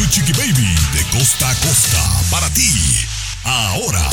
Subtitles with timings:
[0.00, 2.70] Tu Chiqui Baby de costa a costa para ti.
[3.44, 4.08] Ahora.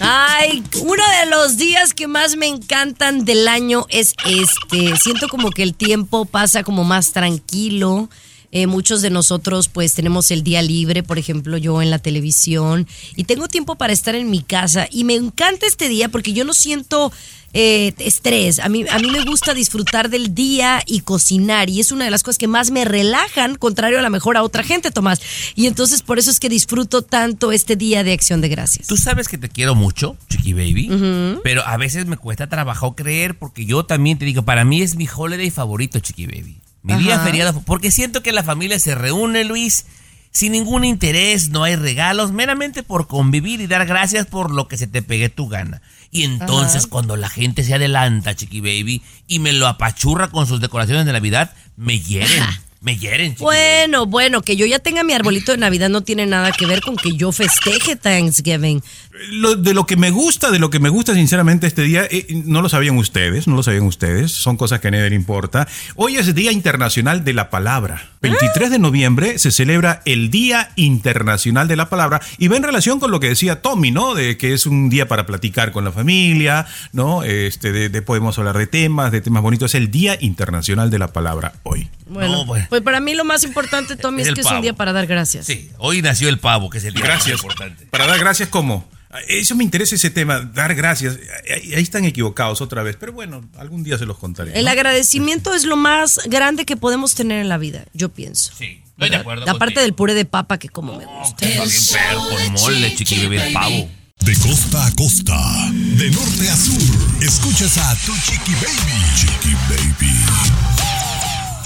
[0.00, 4.96] Ay, uno de los días que más me encantan del año es este.
[4.96, 8.10] Siento como que el tiempo pasa como más tranquilo.
[8.50, 12.86] Eh, muchos de nosotros pues tenemos el día libre, por ejemplo yo en la televisión,
[13.16, 14.88] y tengo tiempo para estar en mi casa.
[14.90, 17.12] Y me encanta este día porque yo no siento
[17.54, 18.58] eh, estrés.
[18.58, 21.68] A mí, a mí me gusta disfrutar del día y cocinar.
[21.68, 24.42] Y es una de las cosas que más me relajan, contrario a la mejor a
[24.42, 25.20] otra gente, Tomás.
[25.54, 28.86] Y entonces por eso es que disfruto tanto este día de acción de gracias.
[28.86, 33.38] Tú sabes que te quiero mucho, Chiqui Baby, pero a veces me cuesta trabajo creer
[33.38, 36.58] porque yo también te digo, para mí es mi holiday favorito, Chiqui Baby.
[36.82, 39.86] Mi día feriado, porque siento que la familia se reúne, Luis,
[40.32, 44.78] sin ningún interés, no hay regalos, meramente por convivir y dar gracias por lo que
[44.78, 45.82] se te pegue tu gana.
[46.10, 46.90] Y entonces Ajá.
[46.90, 51.12] cuando la gente se adelanta, Chiqui Baby, y me lo apachurra con sus decoraciones de
[51.12, 52.44] Navidad, me hieren,
[52.82, 56.50] me hieren, Bueno, bueno, que yo ya tenga mi arbolito de Navidad no tiene nada
[56.52, 58.82] que ver con que yo festeje Thanksgiving.
[59.30, 62.26] Lo- de lo que me gusta, de lo que me gusta sinceramente este día, eh,
[62.44, 65.68] no lo sabían ustedes, no lo sabían ustedes, son cosas que a nadie le importa.
[65.94, 68.08] Hoy es Día Internacional de la Palabra.
[68.22, 73.00] 23 de noviembre se celebra el Día Internacional de la Palabra y va en relación
[73.00, 74.14] con lo que decía Tommy, ¿no?
[74.14, 77.22] De que es un día para platicar con la familia, ¿no?
[77.24, 79.72] Este, de, de podemos hablar de temas, de temas bonitos.
[79.72, 81.88] Es el Día Internacional de la Palabra hoy.
[82.06, 82.66] Bueno, No, bueno.
[82.72, 85.44] Pues para mí lo más importante, Tommy, Es que es un día para dar gracias.
[85.44, 87.34] Sí, hoy nació el pavo, que es el día Gracias.
[87.34, 87.84] más importante.
[87.90, 88.88] Para dar gracias, ¿cómo?
[89.28, 91.18] Eso me interesa ese tema, dar gracias.
[91.54, 94.58] Ahí están equivocados otra vez, pero bueno, algún día se los contaré.
[94.58, 98.54] El agradecimiento es lo más grande que podemos tener en la vida, yo pienso.
[98.56, 99.50] Sí, estoy de acuerdo.
[99.50, 101.46] Aparte del puré de papa que como me gusta.
[101.46, 101.60] Bien
[101.92, 103.90] perro, con mole, Chiqui Baby, el pavo.
[104.20, 105.36] De costa a costa,
[105.72, 109.04] de norte a sur, escuchas a tu Chiqui Baby.
[109.14, 110.71] Chiqui Baby.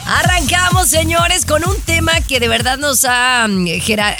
[0.08, 3.66] Arrancamos, señores, con un tema que de verdad nos ha mm,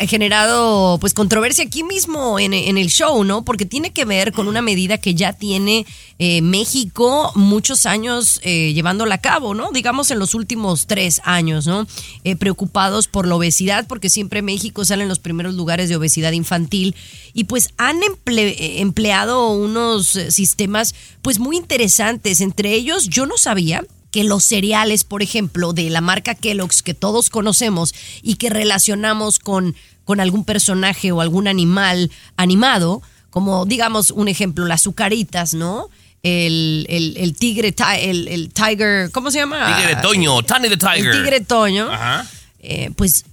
[0.08, 3.44] generado pues controversia aquí mismo en, el show, ¿no?
[3.44, 5.86] Porque tiene que ver con una medida que ya tiene
[6.18, 9.70] eh, México muchos años eh, llevándola a cabo, ¿no?
[9.70, 11.86] Digamos en los últimos tres años, ¿no?
[12.24, 16.32] Eh, preocupados por la obesidad, porque siempre México sale en los primeros lugares de obesidad
[16.32, 16.96] infantil
[17.32, 22.40] y pues han emple- empleado unos sistemas pues muy interesantes.
[22.40, 23.84] Entre ellos, yo no sabía
[24.16, 29.38] que los cereales, por ejemplo, de la marca Kellogg's que todos conocemos y que relacionamos
[29.38, 35.90] con, con algún personaje o algún animal animado, como digamos un ejemplo, las azucaritas, ¿no?
[36.22, 39.76] El, el- el tigre, ti- el, el tiger, ¿cómo se llama?
[39.76, 41.04] Tigre Toño, Tony the Tiger.
[41.08, 41.92] El tigre Toño.
[41.92, 42.26] Ajá.
[42.60, 43.26] Eh, pues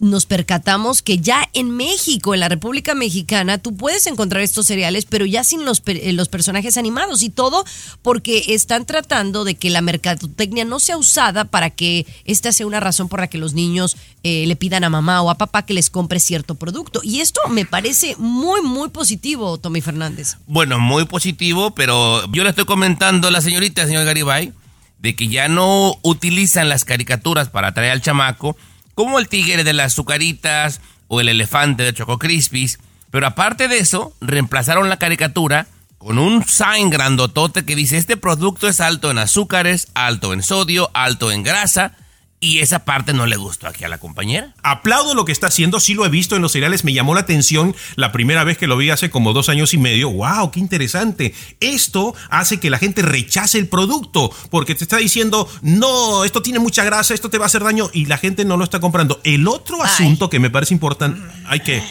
[0.00, 5.06] nos percatamos que ya en México, en la República Mexicana, tú puedes encontrar estos cereales,
[5.06, 7.64] pero ya sin los, eh, los personajes animados y todo
[8.02, 12.80] porque están tratando de que la mercadotecnia no sea usada para que esta sea una
[12.80, 15.74] razón por la que los niños eh, le pidan a mamá o a papá que
[15.74, 17.00] les compre cierto producto.
[17.02, 20.36] Y esto me parece muy, muy positivo, Tommy Fernández.
[20.46, 24.52] Bueno, muy positivo, pero yo le estoy comentando a la señorita, señor Garibay,
[24.98, 28.56] de que ya no utilizan las caricaturas para atraer al chamaco,
[28.98, 32.80] como el tigre de las azucaritas o el elefante de Choco Crispies.
[33.12, 35.68] Pero aparte de eso, reemplazaron la caricatura
[35.98, 40.90] con un sign grandotote que dice, este producto es alto en azúcares, alto en sodio,
[40.94, 41.92] alto en grasa,
[42.40, 44.54] y esa parte no le gustó aquí a la compañera.
[44.62, 47.20] Aplaudo lo que está haciendo, sí lo he visto en los cereales, me llamó la
[47.20, 50.10] atención la primera vez que lo vi hace como dos años y medio.
[50.10, 50.50] ¡Wow!
[50.50, 51.34] ¡Qué interesante!
[51.60, 56.58] Esto hace que la gente rechace el producto porque te está diciendo, no, esto tiene
[56.58, 59.20] mucha grasa, esto te va a hacer daño y la gente no lo está comprando.
[59.24, 59.90] El otro Ay.
[59.90, 61.82] asunto que me parece importante, hay que...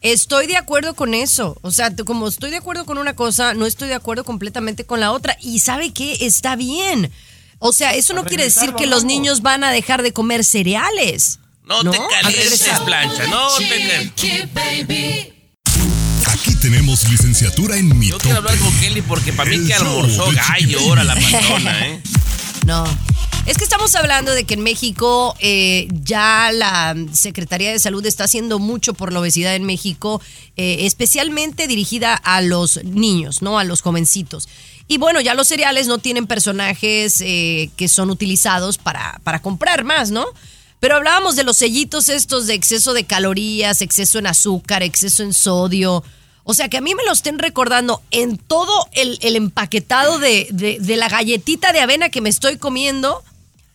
[0.00, 1.56] Estoy de acuerdo con eso.
[1.62, 5.00] O sea, como estoy de acuerdo con una cosa, no estoy de acuerdo completamente con
[5.00, 5.38] la otra.
[5.40, 7.10] Y sabe qué, está bien.
[7.66, 11.38] O sea, eso no quiere decir que los niños van a dejar de comer cereales.
[11.64, 11.92] No, ¿No?
[11.92, 13.26] te Al calientes, plancha.
[13.28, 15.32] No te
[16.26, 18.24] Aquí tenemos licenciatura en Yo mitote.
[18.24, 22.02] quiero hablar con Kelly porque para mí El que almorzó gallo ahora la patrona, ¿eh?
[22.66, 22.84] No.
[23.46, 28.24] Es que estamos hablando de que en México eh, ya la Secretaría de Salud está
[28.24, 30.20] haciendo mucho por la obesidad en México,
[30.56, 33.58] eh, especialmente dirigida a los niños, ¿no?
[33.58, 34.48] A los jovencitos.
[34.86, 39.84] Y bueno, ya los cereales no tienen personajes eh, que son utilizados para, para comprar
[39.84, 40.26] más, ¿no?
[40.80, 45.32] Pero hablábamos de los sellitos estos de exceso de calorías, exceso en azúcar, exceso en
[45.32, 46.04] sodio.
[46.42, 50.46] O sea, que a mí me lo estén recordando en todo el, el empaquetado de,
[50.50, 53.22] de- de la galletita de avena que me estoy comiendo.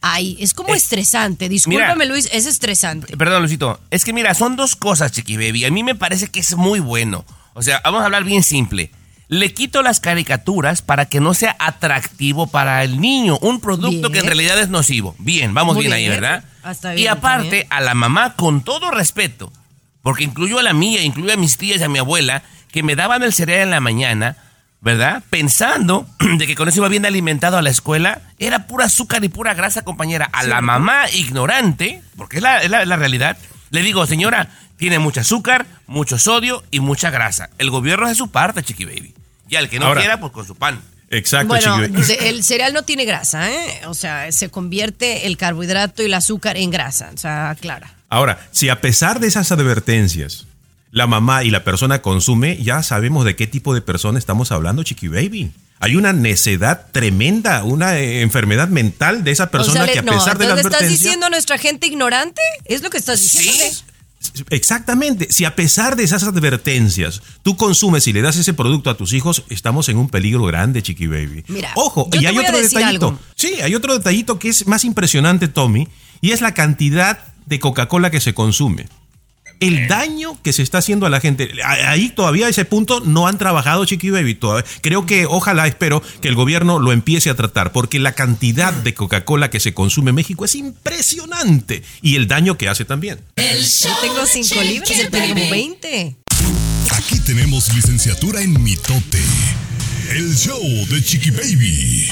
[0.02, 1.50] Ay, es como Eh, estresante.
[1.50, 3.18] Discúlpame, Luis, es estresante.
[3.18, 3.80] Perdón, Lucito.
[3.90, 5.66] Es que mira, son dos cosas, Chiqui Baby.
[5.66, 7.26] A mí me parece que es muy bueno.
[7.56, 8.92] O sea, vamos a hablar bien simple.
[9.30, 13.38] Le quito las caricaturas para que no sea atractivo para el niño.
[13.42, 14.12] Un producto Bien.
[14.12, 15.16] que en realidad es nocivo.
[15.20, 16.10] Bien, vamos bien, ahí.
[16.10, 16.44] ¿verdad?
[16.64, 19.54] Hasta y aparte, a la mamá, con todo respeto,
[20.02, 22.42] porque incluyo a la mía, incluyo a mis tías y a mi abuela,
[22.72, 24.36] que me daban el cereal en la mañana,
[24.82, 25.24] ¿verdad?
[25.30, 29.30] Pensando de que con eso iba bien alimentado a la escuela, era pura azúcar y
[29.30, 30.28] pura grasa, compañera.
[30.34, 33.38] A la mamá ignorante, porque es la, es la- la realidad,
[33.70, 37.52] le digo, señora, tiene mucho azúcar, mucho sodio y mucha grasa.
[37.60, 39.14] El gobierno hace su parte, chiqui baby.
[39.50, 40.82] Y al que no Ahora- quiera, pues con su pan.
[41.12, 42.06] Exacto, Bueno, Chiqui Baby.
[42.06, 43.82] de- el cereal no tiene grasa, ¿eh?
[43.88, 47.10] O sea, se convierte el carbohidrato y el azúcar en grasa.
[47.14, 47.96] O sea, clara.
[48.10, 50.46] Ahora, si a pesar de esas advertencias,
[50.92, 54.84] la mamá y la persona consume, ya sabemos de qué tipo de persona estamos hablando,
[54.84, 55.52] Chiqui Baby.
[55.80, 60.02] Hay una necedad tremenda, una eh, enfermedad mental de esa O persona sea, que a
[60.04, 62.42] no, pesar de la ¿estás diciendo a nuestra gente ignorante?
[62.66, 63.64] ¿Es lo que estás diciendo?
[63.72, 63.84] Sí.
[64.50, 65.28] Exactamente.
[65.32, 69.14] Si a pesar de esas advertencias tú consumes y le das ese producto a tus
[69.14, 71.46] hijos, estamos en un peligro grande, Chiqui Baby.
[71.48, 73.08] Mira, Ojo, y hay otro detallito.
[73.08, 73.20] algo.
[73.36, 75.88] Sí, hay otro detallito que es más impresionante, Tommy,
[76.22, 78.88] y es la cantidad de Coca-Cola que se consume.
[79.60, 81.52] El daño que se está haciendo a la gente.
[81.66, 84.36] Ahí todavía a ese punto no han trabajado, Chiqui Baby.
[84.36, 84.66] Todavía.
[84.82, 88.94] Creo que, ojalá, espero que el gobierno lo empiece a tratar, porque la cantidad de
[88.94, 91.84] Coca-Cola que se consume en México es impresionante.
[92.02, 93.20] Y el daño que hace también.
[93.36, 96.16] Yo tengo cinco libras, él tiene como 20.
[96.92, 99.22] Aquí tenemos licenciatura en mitote.
[100.12, 102.12] El show de Chiqui Baby.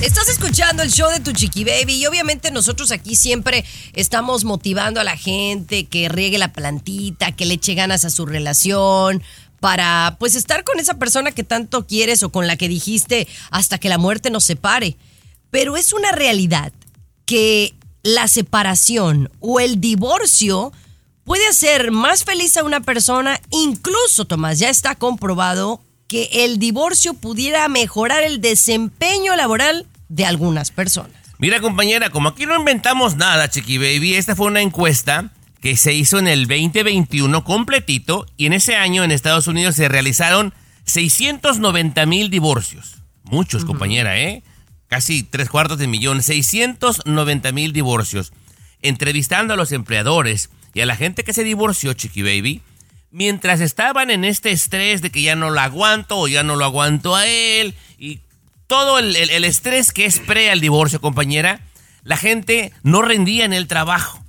[0.00, 4.98] Estás escuchando el show de tu chiqui baby y obviamente nosotros aquí siempre estamos motivando
[4.98, 9.22] a la gente que riegue la plantita, que le eche ganas a su relación
[9.60, 13.76] para pues estar con esa persona que tanto quieres o con la que dijiste hasta
[13.76, 14.96] que la muerte nos separe.
[15.50, 16.72] Pero es una realidad
[17.26, 20.72] que la separación o el divorcio
[21.24, 27.14] puede hacer más feliz a una persona, incluso Tomás, ya está comprobado que el divorcio
[27.14, 31.12] pudiera mejorar el desempeño laboral de algunas personas.
[31.38, 35.30] Mira, compañera, como aquí no inventamos nada, Chiqui Baby, esta fue una encuesta
[35.60, 39.88] que se hizo en el 2021 completito y en ese año en Estados Unidos se
[39.88, 40.52] realizaron
[40.82, 42.96] 690 mil divorcios.
[43.22, 44.42] Muchos, compañera, ¿eh?
[44.88, 48.32] Casi tres cuartos de millón, 690 mil divorcios.
[48.82, 52.62] Entrevistando a los empleadores y a la gente que se divorció, Chiqui Baby,
[53.10, 56.64] mientras estaban en este estrés de que ya no lo aguanto o ya no lo
[56.64, 58.20] aguanto a él y
[58.66, 61.60] todo el, estrés que es pre al divorcio, compañera,
[62.04, 64.24] la gente no rendía en el trabajo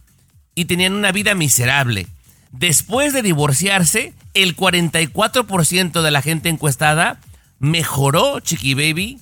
[0.55, 2.07] y tenían una vida miserable.
[2.51, 7.19] Después de divorciarse, el 44% de la gente encuestada
[7.59, 9.19] mejoró, Chiqui Baby,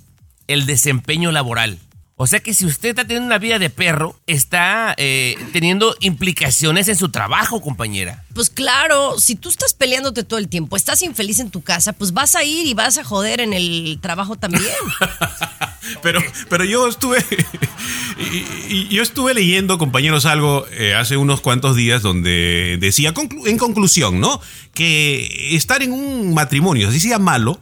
[0.48, 1.80] el desempeño laboral.
[2.22, 6.90] O sea que si usted está teniendo una vida de perro, está eh, teniendo implicaciones
[6.90, 8.26] en su trabajo, compañera.
[8.34, 12.12] Pues claro, si tú estás peleándote todo el tiempo, estás infeliz en tu casa, pues
[12.12, 14.66] vas a ir y vas a joder en el trabajo también.
[16.04, 17.18] Pero, pero yo estuve
[18.20, 23.48] y, y yo estuve leyendo, compañeros, algo eh, hace unos cuantos días donde decía conclu-
[23.48, 24.40] en conclusión, ¿no?
[24.74, 27.60] Que estar en un matrimonio, así sea malo,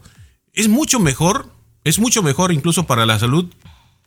[0.53, 1.51] es mucho mejor,
[1.85, 3.45] es mucho mejor incluso para la salud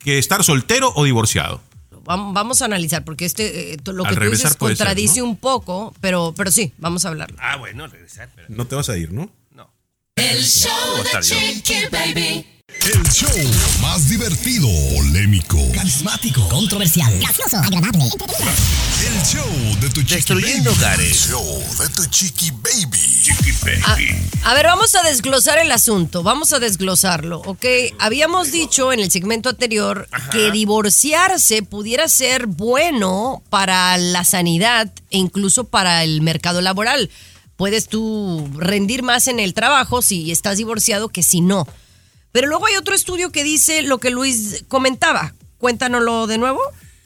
[0.03, 1.61] que estar soltero o divorciado.
[2.03, 5.25] Vam- Vamos a analizar, porque este, eh, lo Al que tú dices ser, contradice ¿no?
[5.27, 7.37] un poco, pero, pero sí, vamos a hablarlo.
[7.39, 9.29] Ah, bueno, regresar, pero No te vas a ir, ¿no?
[9.51, 9.71] no.
[10.15, 10.71] El show
[11.03, 11.19] de.
[11.21, 12.45] Chiqui Baby.
[12.79, 13.29] El show
[13.81, 15.57] más divertido, polémico.
[15.73, 18.05] Carismático, controversial, gracioso, agradable.
[18.05, 19.45] El show
[19.79, 20.79] de tu chiqui Destruyendo baby.
[20.79, 21.27] hogares.
[21.29, 23.77] show de tu chiqui baby.
[24.43, 27.65] A, a ver, vamos a desglosar el asunto, vamos a desglosarlo, ¿ok?
[27.99, 35.19] Habíamos dicho en el segmento anterior que divorciarse pudiera ser bueno para la sanidad e
[35.19, 37.11] incluso para el mercado laboral.
[37.57, 41.67] Puedes tú rendir más en el trabajo si estás divorciado que si no.
[42.31, 45.33] Pero luego hay otro estudio que dice lo que Luis comentaba.
[45.57, 46.59] Cuéntanoslo de nuevo.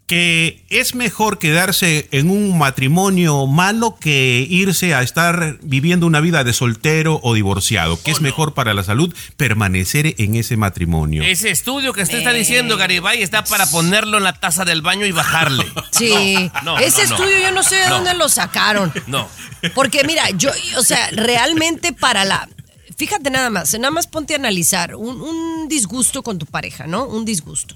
[0.07, 6.43] que es mejor quedarse en un matrimonio malo que irse a estar viviendo una vida
[6.43, 11.23] de soltero o divorciado, que es mejor para la salud permanecer en ese matrimonio.
[11.23, 15.07] Ese estudio que usted está diciendo, Garibay, está para ponerlo en la taza del baño
[15.07, 15.65] y bajarle.
[15.91, 17.15] Sí, No, no, ese no, no.
[17.15, 17.95] estudio yo no sé de No.
[17.95, 18.93] dónde lo sacaron.
[19.07, 19.27] No.
[19.73, 22.47] Porque mira, yo, o sea, realmente para la...
[22.95, 27.05] Fíjate nada más, nada más ponte a analizar un, un disgusto con tu pareja, ¿no?
[27.07, 27.75] Un disgusto.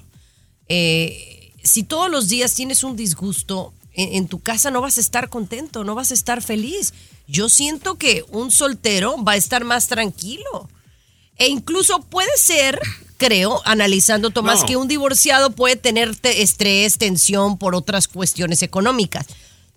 [0.68, 5.00] Eh, si todos los días tienes un disgusto, en, en tu casa no vas a
[5.00, 6.94] estar contento, no vas a estar feliz.
[7.26, 10.68] Yo siento que un soltero va a estar más tranquilo.
[11.36, 12.78] E incluso puede ser,
[13.16, 14.66] creo, analizando Tomás, No.
[14.66, 19.26] que un divorciado puede tener te- estrés, tensión por otras cuestiones económicas.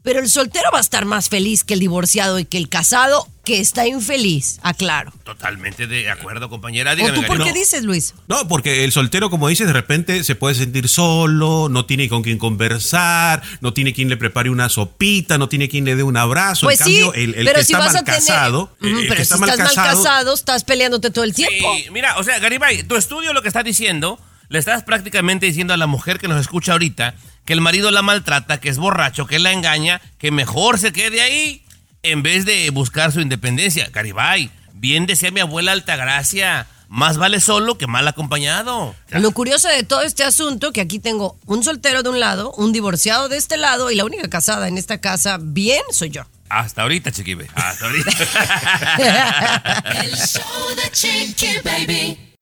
[0.03, 3.27] Pero el soltero va a estar más feliz que el divorciado y que el casado
[3.45, 5.13] que está infeliz, aclaro.
[5.24, 6.91] Totalmente de acuerdo, compañera.
[6.91, 8.13] ¿O Dígame, tú por qué dices, Luis?
[8.27, 12.22] No, porque el soltero, como dices, de repente se puede sentir solo, no tiene con
[12.22, 16.17] quien conversar, no tiene quien le prepare una sopita, no tiene quien le dé un
[16.17, 16.67] abrazo.
[16.67, 18.19] Pues en sí, cambio, el, el pero que si está vas mal a tener...
[18.19, 21.75] casado, que pero si está estás mal mal casado, casado, estás peleándote todo el tiempo.
[21.77, 24.19] Sí, mira, o sea, Garibay, tu estudio lo que está diciendo,
[24.50, 28.01] le estás prácticamente diciendo a la mujer que nos escucha ahorita que el marido la
[28.01, 31.63] maltrata, que es borracho, que la engaña, que mejor se quede ahí
[32.03, 33.89] en vez de buscar su independencia.
[33.91, 38.95] Garibay, bien decía mi abuela Altagracia, más vale solo que mal acompañado.
[39.09, 42.71] Lo curioso de todo este asunto, que aquí tengo un soltero de un lado, un
[42.71, 46.23] divorciado de este lado y la única casada en esta casa bien soy yo.
[46.50, 47.50] Hasta ahorita, chiquibe.
[47.55, 48.12] Hasta ahorita.
[50.03, 52.32] El show de Chiqui Baby.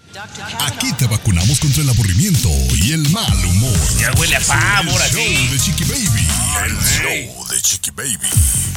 [0.60, 2.50] Aquí te vacunamos contra el aburrimiento
[2.84, 3.78] y el mal humor.
[3.98, 6.28] ya huele a pavo, El show de Chiqui Baby.
[6.66, 8.28] El show de Chiqui Baby.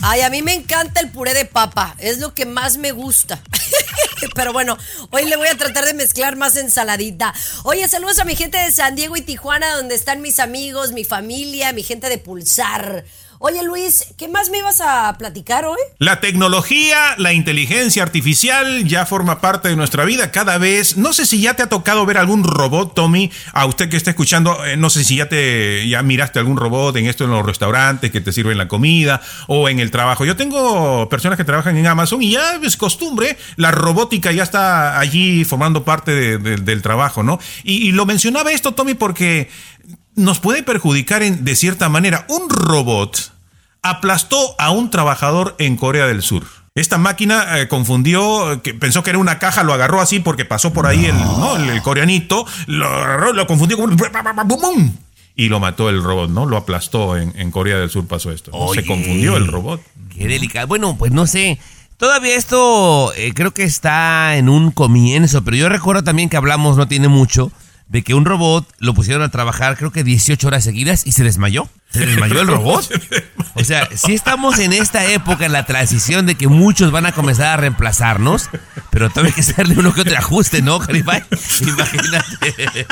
[0.03, 3.43] Ay, a mí me encanta el puré de papa, es lo que más me gusta.
[4.37, 4.79] Pero bueno,
[5.11, 7.35] hoy le voy a tratar de mezclar más ensaladita.
[7.65, 11.05] Oye, saludos a mi gente de San Diego y Tijuana, donde están mis amigos, mi
[11.05, 13.05] familia, mi gente de Pulsar.
[13.39, 15.79] Oye, Luis, ¿qué más me ibas a platicar hoy?
[15.99, 20.97] La tecnología, la inteligencia artificial ya forma parte de nuestra vida cada vez.
[20.97, 23.31] No sé si ya te ha tocado ver algún robot, Tommy.
[23.53, 26.97] A usted que está escuchando, eh, no sé si ya te ya miraste algún robot
[26.97, 30.25] en esto en los restaurantes que te sirven la comida o en el trabajo.
[30.25, 34.99] Yo tengo personas que trabajan en Amazon y ya es costumbre, la robótica ya está
[34.99, 37.39] allí formando parte de- de- del trabajo, ¿no?
[37.63, 39.51] Y lo mencionaba esto, Tommy, porque
[40.17, 42.27] nos puede perjudicar en- de cierta manera.
[42.29, 43.33] Un robot
[43.83, 46.45] aplastó a un trabajador en Corea del Sur.
[46.75, 50.73] Esta máquina eh, confundió, que pensó que era una caja, lo agarró así porque pasó
[50.73, 51.57] por ahí el, ¿no?
[51.57, 53.97] el, el coreanito, lo agarró, lo confundió con
[55.37, 56.47] y lo mató el robot, ¿no?
[56.47, 58.51] Lo aplastó en, en Corea del Sur pasó esto.
[58.53, 58.59] ¿no?
[58.59, 58.83] Oye.
[58.83, 59.81] Se confundió el robot.
[60.17, 60.67] Qué delicado.
[60.69, 61.59] Bueno, pues no sé.
[61.97, 66.77] Todavía esto eh, creo que está en un comienzo, pero yo recuerdo también que hablamos
[66.77, 67.51] no tiene mucho
[67.89, 71.25] de que un robot lo pusieron a trabajar creo que 18 horas seguidas y se
[71.25, 71.69] desmayó.
[71.95, 72.91] ¿Se desmayó el robot?
[73.57, 77.13] O sea, si estamos en esta época, en la transición de que muchos van a
[77.13, 78.51] comenzar a reemplazarnos,
[78.91, 81.23] pero todavía hay que hacerle uno que otro ajuste, ¿no, Jaribay?
[81.61, 82.87] Imagínate.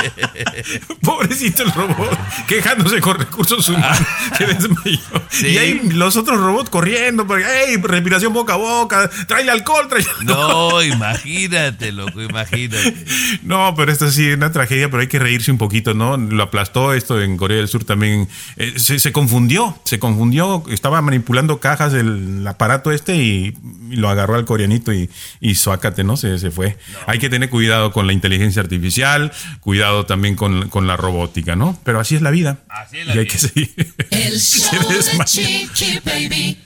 [1.02, 2.16] Pobrecito el robot,
[2.46, 3.98] quejándose con recursos humanos,
[4.38, 5.00] se desmayó.
[5.30, 5.48] Sí.
[5.48, 10.08] Y ahí los otros robots corriendo, porque, hey, respiración boca a boca, tráele alcohol, tráele
[10.22, 12.94] No, imagínate, loco, imagínate.
[13.42, 16.16] No, pero esto sí es una tragedia, pero hay que reírse un poquito, ¿no?
[16.16, 18.28] Lo aplastó esto en Corea del Sur también.
[18.56, 23.56] Eh, se, se confundió, se confundió, estaba manipulando cajas el aparato este y,
[23.90, 25.08] y lo agarró al coreanito y,
[25.40, 26.16] y suácate, ¿no?
[26.16, 26.76] Se, se fue.
[27.06, 31.78] Hay que tener cuidado con la inteligencia artificial, cuidado también con, con la robótica, ¿no?
[31.84, 32.58] Pero así es la vida.
[32.68, 33.32] Así es la y hay vida.
[33.32, 33.94] que seguir.
[34.10, 35.24] El Se show de.
[35.24, 36.58] Chiqui Baby.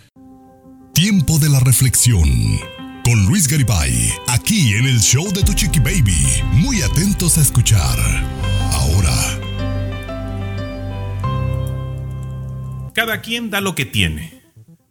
[0.93, 2.29] Tiempo de la reflexión.
[3.05, 6.43] Con Luis Garibay, aquí en el show de Tu Chiqui Baby.
[6.55, 7.97] Muy atentos a escuchar.
[8.73, 9.39] Ahora,
[12.97, 14.41] Cada quien da lo que tiene.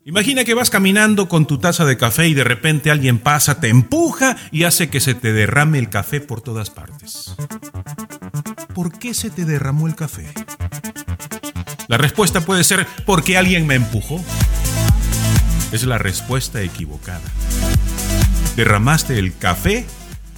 [0.05, 3.69] Imagina que vas caminando con tu taza de café y de repente alguien pasa, te
[3.69, 7.35] empuja y hace que se te derrame el café por todas partes.
[8.75, 10.31] ¿Por qué se te derramó el café?
[11.87, 14.23] La respuesta puede ser porque alguien me empujó.
[15.71, 17.27] Es la respuesta equivocada.
[18.55, 19.83] Derramaste el café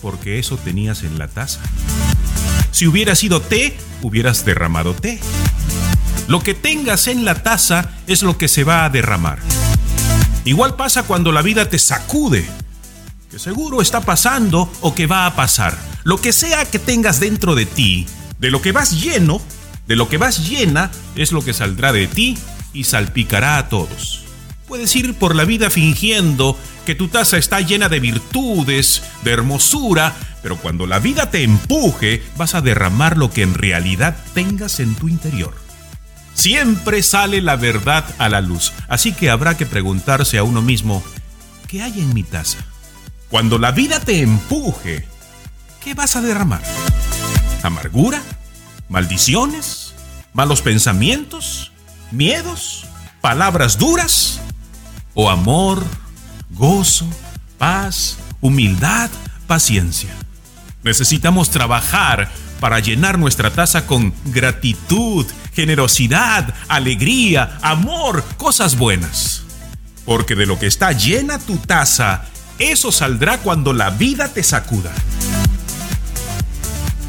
[0.01, 1.59] porque eso tenías en la taza.
[2.71, 5.19] Si hubiera sido té, hubieras derramado té.
[6.27, 9.39] Lo que tengas en la taza es lo que se va a derramar.
[10.43, 12.46] Igual pasa cuando la vida te sacude,
[13.31, 15.77] que seguro está pasando o que va a pasar.
[16.03, 18.07] Lo que sea que tengas dentro de ti,
[18.39, 19.41] de lo que vas lleno,
[19.88, 22.38] de lo que vas llena, es lo que saldrá de ti
[22.74, 24.24] y salpicará a todos.
[24.67, 30.13] Puedes ir por la vida fingiendo que tu taza está llena de virtudes, de hermosura,
[30.43, 34.96] pero cuando la vida te empuje, vas a derramar lo que en realidad tengas en
[34.96, 35.66] tu interior.
[36.38, 38.72] Siempre sale la verdad a la luz.
[38.88, 41.03] Así que habrá que preguntarse a uno mismo,
[41.67, 42.60] ¿qué hay en mi taza?
[43.29, 45.06] Cuando la vida te empuje,
[45.84, 46.62] ¿qué vas a derramar?
[47.63, 48.22] ¿Amargura?
[48.88, 49.94] ¿Maldiciones?
[50.34, 51.72] ¿Malos pensamientos?
[52.12, 52.86] ¿Miedos?
[53.20, 54.39] ¿Palabras duras?
[55.15, 55.84] ¿O amor,
[56.51, 57.08] gozo,
[57.58, 59.10] paz, humildad,
[59.48, 60.12] paciencia?
[60.84, 62.29] Necesitamos trabajar
[62.60, 65.25] para llenar nuestra taza con gratitud,
[65.58, 69.42] generosidad, alegría, amor, cosas buenas.
[70.06, 72.26] Porque de lo que está llena tu taza,
[72.60, 74.94] eso saldrá cuando la vida te sacuda.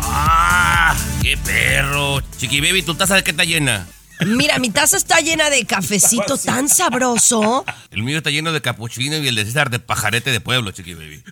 [0.01, 0.97] ¡Ah!
[1.21, 2.23] ¡Qué perro!
[2.39, 3.87] Chiqui Baby, ¿tu taza de qué está llena?
[4.25, 7.67] Mira, mi taza está llena de cafecito tan sabroso.
[7.91, 10.95] El mío está lleno de capuchino y el de César de pajarete de pueblo, Chiqui
[10.95, 11.23] Baby.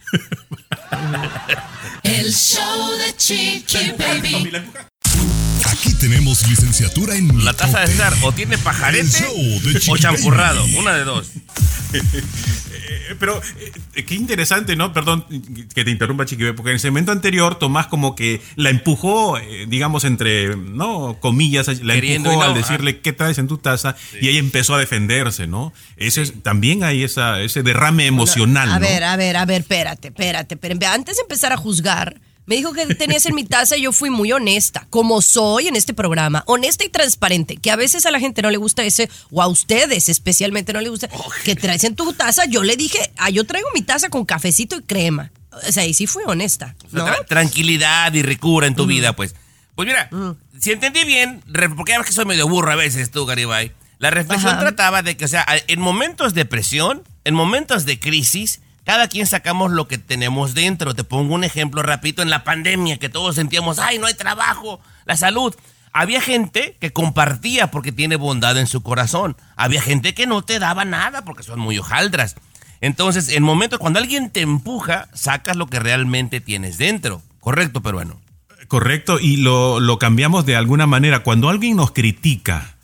[2.02, 4.52] El show de Chiqui Baby.
[5.78, 7.88] Aquí tenemos licenciatura en La taza de.
[7.88, 9.24] César o tiene pajarete
[9.88, 11.30] o champurrado, una de dos.
[11.92, 13.40] Eh, Pero
[13.94, 14.92] eh, qué interesante, ¿no?
[14.92, 15.24] Perdón
[15.74, 19.66] que te interrumpa, Chiqui, porque en el segmento anterior Tomás como que la empujó, eh,
[19.68, 21.18] digamos, entre, ¿no?
[21.20, 24.74] Comillas, la Queriendo empujó no, al decirle qué traes en tu taza y ella empezó
[24.74, 25.72] a defenderse, ¿no?
[25.96, 28.86] Ese es- también hay esa, ese derrame emocional, A ¿no?
[28.86, 30.86] ver, a ver, a ver, espérate, espérate, espérate.
[30.86, 34.08] Antes de empezar a juzgar, me dijo que tenías en mi taza y yo fui
[34.10, 38.20] muy honesta, como soy en este programa, honesta y transparente, que a veces a la
[38.20, 41.08] gente no le gusta ese, o a ustedes especialmente no le gusta,
[41.44, 42.44] que traes en tu taza.
[42.46, 45.30] Yo le dije, ah, yo traigo mi taza con cafecito y crema.
[45.68, 47.06] O sea, y sí fui honesta, O sea, ¿no?
[47.06, 49.34] tra- tranquilidad y ricura en tu vida, pues.
[49.74, 50.08] Pues mira,
[50.60, 51.42] si entendí bien,
[51.76, 53.72] porque ya ves que soy medio burro a veces tú, Garibay.
[53.98, 54.60] La reflexión Ajá.
[54.60, 59.26] trataba de que, o sea, en momentos de presión, en momentos de crisis, cada quien
[59.26, 60.94] sacamos lo que tenemos dentro.
[60.94, 64.80] Te pongo un ejemplo rapidito en la pandemia, que todos sentíamos, ay, no hay trabajo,
[65.04, 65.54] la salud.
[65.92, 69.36] Había gente que compartía porque tiene bondad en su corazón.
[69.56, 72.36] Había gente que no te daba nada porque son muy hojaldras.
[72.80, 77.22] Entonces, en momentos cuando alguien te empuja, sacas lo que realmente tienes dentro.
[77.40, 78.20] Correcto, peruano.
[78.68, 81.24] Correcto, y lo, lo cambiamos de alguna manera.
[81.24, 82.75] Cuando alguien nos critica,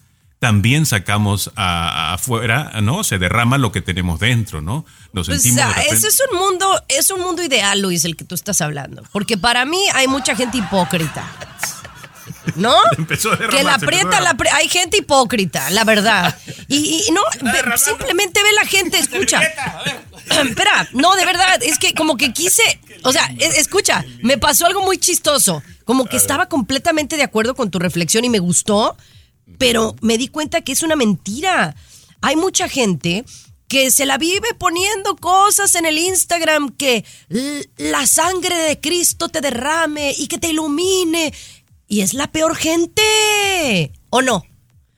[0.43, 3.05] también sacamos a- afuera, ¿no?
[3.05, 4.85] Se derrama lo que tenemos dentro, ¿no?
[5.13, 8.17] Nos Pues, sentimos de ah, ese es un mundo, es un mundo ideal, Luis, el
[8.17, 9.05] que tú estás hablando.
[9.13, 11.25] Porque para mí hay mucha gente hipócrita.
[12.57, 12.75] ¿No?
[12.99, 16.37] Empezó a que la aprieta, la hay gente hipócrita, la verdad.
[16.67, 19.41] Y, y no, ve- simplemente ve la gente, escucha.
[20.27, 24.67] Espera, no, de verdad, es que como que quise, o sea, es- escucha, me pasó
[24.67, 25.63] algo muy chistoso.
[25.85, 28.97] Como que estaba completamente de acuerdo con tu reflexión y me gustó,
[29.59, 31.75] pero me di cuenta que es una mentira.
[32.21, 33.25] Hay mucha gente
[33.69, 37.05] que se la vive poniendo cosas en el Instagram que
[37.79, 41.33] la sangre de Cristo te derrame y que te ilumine.
[41.89, 43.93] Y es la peor gente.
[44.11, 44.45] ¿O no?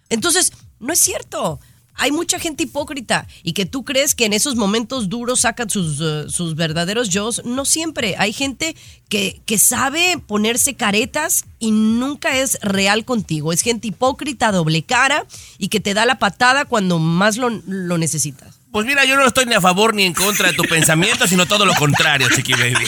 [0.09, 1.61] Entonces, no es cierto.
[1.97, 6.01] Hay mucha gente hipócrita y que tú crees que en esos momentos duros sacan sus,
[6.01, 7.31] eh, sus verdaderos yo.
[7.45, 8.17] No siempre.
[8.19, 8.77] Hay gente
[9.09, 13.53] que, que sabe ponerse caretas y nunca es real contigo.
[13.53, 15.27] Es gente hipócrita, doble cara
[15.59, 18.61] y que te da la patada cuando más lo, lo necesitas.
[18.75, 21.47] Pues mira, yo no estoy ni a favor ni en contra de tu pensamiento, sino
[21.47, 22.85] todo lo contrario, Chiqui Baby.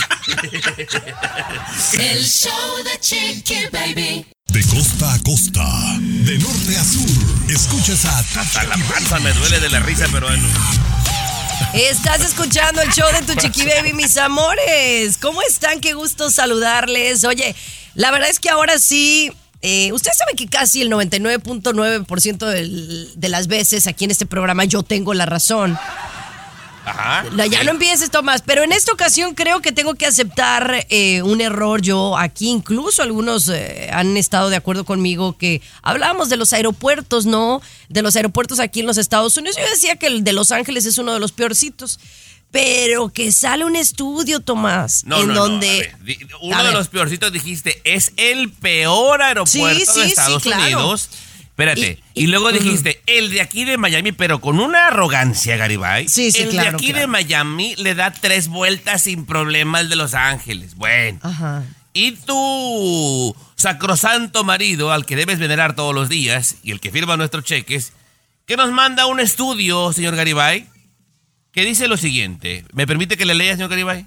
[1.97, 4.36] El show de Chiqui Baby.
[4.57, 5.63] De costa a costa,
[6.01, 10.49] de norte a sur, escuchas a Hasta la panza me duele de la risa, peruano.
[11.75, 15.19] Estás escuchando el show de tu chiqui baby, mis amores.
[15.21, 15.81] ¿Cómo están?
[15.81, 17.25] Qué gusto saludarles.
[17.25, 17.55] Oye,
[17.97, 19.31] la verdad es que ahora sí.
[19.61, 24.65] eh, ustedes saben que casi el 99.9% del- de las veces aquí en este programa
[24.65, 25.79] yo tengo la razón.
[26.87, 27.25] Ajá.
[27.51, 31.41] Ya no empieces, Tomás, pero en esta ocasión creo que tengo que aceptar eh, un
[31.41, 32.49] error yo aquí.
[32.49, 37.61] Incluso algunos eh, han estado de acuerdo conmigo que hablábamos de los aeropuertos, ¿no?
[37.89, 39.57] De los aeropuertos aquí en los Estados Unidos.
[39.57, 41.99] Yo decía que el de Los Ángeles es uno de los peorcitos.
[42.53, 45.93] Pero que sale un estudio, Tomás, No, en no, donde...
[46.03, 50.43] ver, uno de los peorcitos dijiste, es el peor aeropuerto Sí, sí, de sí, Estados
[50.45, 50.63] claro.
[50.63, 51.11] Unidos.
[51.59, 52.01] Espérate.
[52.13, 56.07] Y, Y- y- luego dijiste, el de aquí de Miami, pero con una arrogancia, Garibay.
[56.07, 57.01] Sí, sí, el claro, de aquí claro.
[57.01, 60.75] de Miami le da tres vueltas sin problema al de Los Ángeles.
[60.75, 61.19] Bueno.
[61.23, 61.65] Ajá.
[61.95, 67.17] Y tu sacrosanto marido, al que debes venerar todos los días, y el que firma
[67.17, 67.95] nuestros cheques,
[68.45, 70.67] que nos manda un estudio, señor Garibay,
[71.53, 72.67] que dice lo siguiente.
[72.75, 74.05] ¿Me permite que le lea, señor Garibay?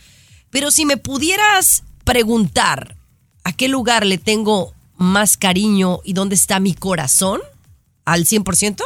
[0.51, 2.95] Pero si me pudieras preguntar
[3.43, 7.41] a qué lugar le tengo más cariño y dónde está mi corazón
[8.05, 8.81] al 100%,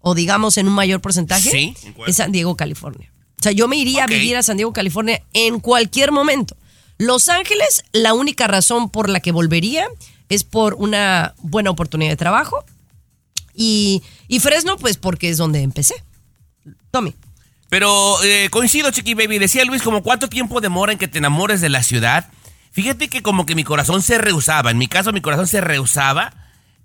[0.00, 1.74] o digamos en un mayor porcentaje, Sí,
[2.06, 3.10] es San Diego, California.
[3.40, 6.56] O sea, yo me iría a vivir a San Diego, California en cualquier momento.
[6.98, 9.86] Los Ángeles, la única razón por la que volvería
[10.28, 12.64] es por una buena oportunidad de trabajo
[13.54, 15.94] y, y Fresno, pues porque es donde empecé.
[16.90, 17.14] Tommy.
[17.68, 19.38] Pero eh, coincido, Chiqui Baby.
[19.38, 22.30] Decía Luis, como cuánto tiempo demora en que te enamores de la ciudad.
[22.74, 24.72] Fíjate que como que mi corazón se rehusaba.
[24.72, 26.32] En mi caso, mi corazón se rehusaba.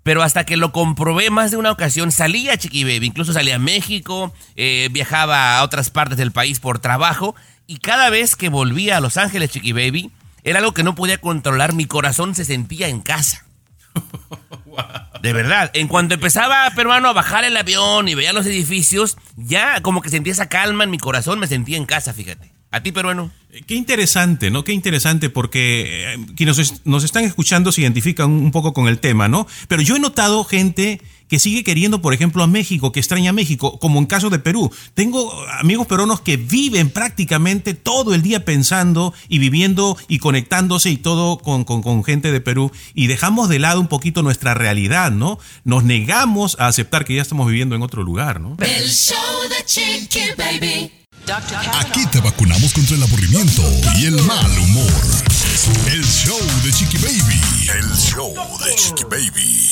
[0.04, 3.06] Pero hasta que lo comprobé más de una ocasión, salía Chiqui Baby.
[3.06, 7.34] Incluso salía a México, eh, viajaba a otras partes del país por trabajo.
[7.66, 10.12] Y cada vez que volvía a Los Ángeles, Chiqui Baby,
[10.44, 11.74] era algo que no podía controlar.
[11.74, 13.44] Mi corazón se sentía en casa.
[15.22, 19.82] De verdad, en cuanto empezaba, peruano, a bajar el avión y veía los edificios, ya
[19.82, 22.59] como que sentía esa calma en mi corazón, me sentía en casa, fíjate.
[22.72, 23.30] ¿A ti, peruano?
[23.66, 24.62] Qué interesante, ¿no?
[24.62, 28.86] Qué interesante porque eh, quienes nos, es- nos están escuchando se identifican un poco con
[28.86, 29.46] el tema, ¿no?
[29.66, 33.32] Pero yo he notado gente que sigue queriendo, por ejemplo, a México, que extraña a
[33.32, 34.70] México, como en caso de Perú.
[34.94, 40.96] Tengo amigos peruanos que viven prácticamente todo el día pensando y viviendo y conectándose y
[40.96, 45.10] todo con, con- con gente de Perú y dejamos de lado un poquito nuestra realidad,
[45.10, 45.40] ¿no?
[45.64, 48.56] Nos negamos a aceptar que ya estamos viviendo en otro lugar, ¿no?
[48.60, 49.16] El show
[49.48, 50.92] de Chiqui Baby.
[51.78, 53.62] Aquí te vacunamos contra el aburrimiento
[53.98, 54.90] y el mal humor.
[55.92, 57.40] El show de Chiqui Baby.
[57.78, 59.70] El show de Chiqui Baby.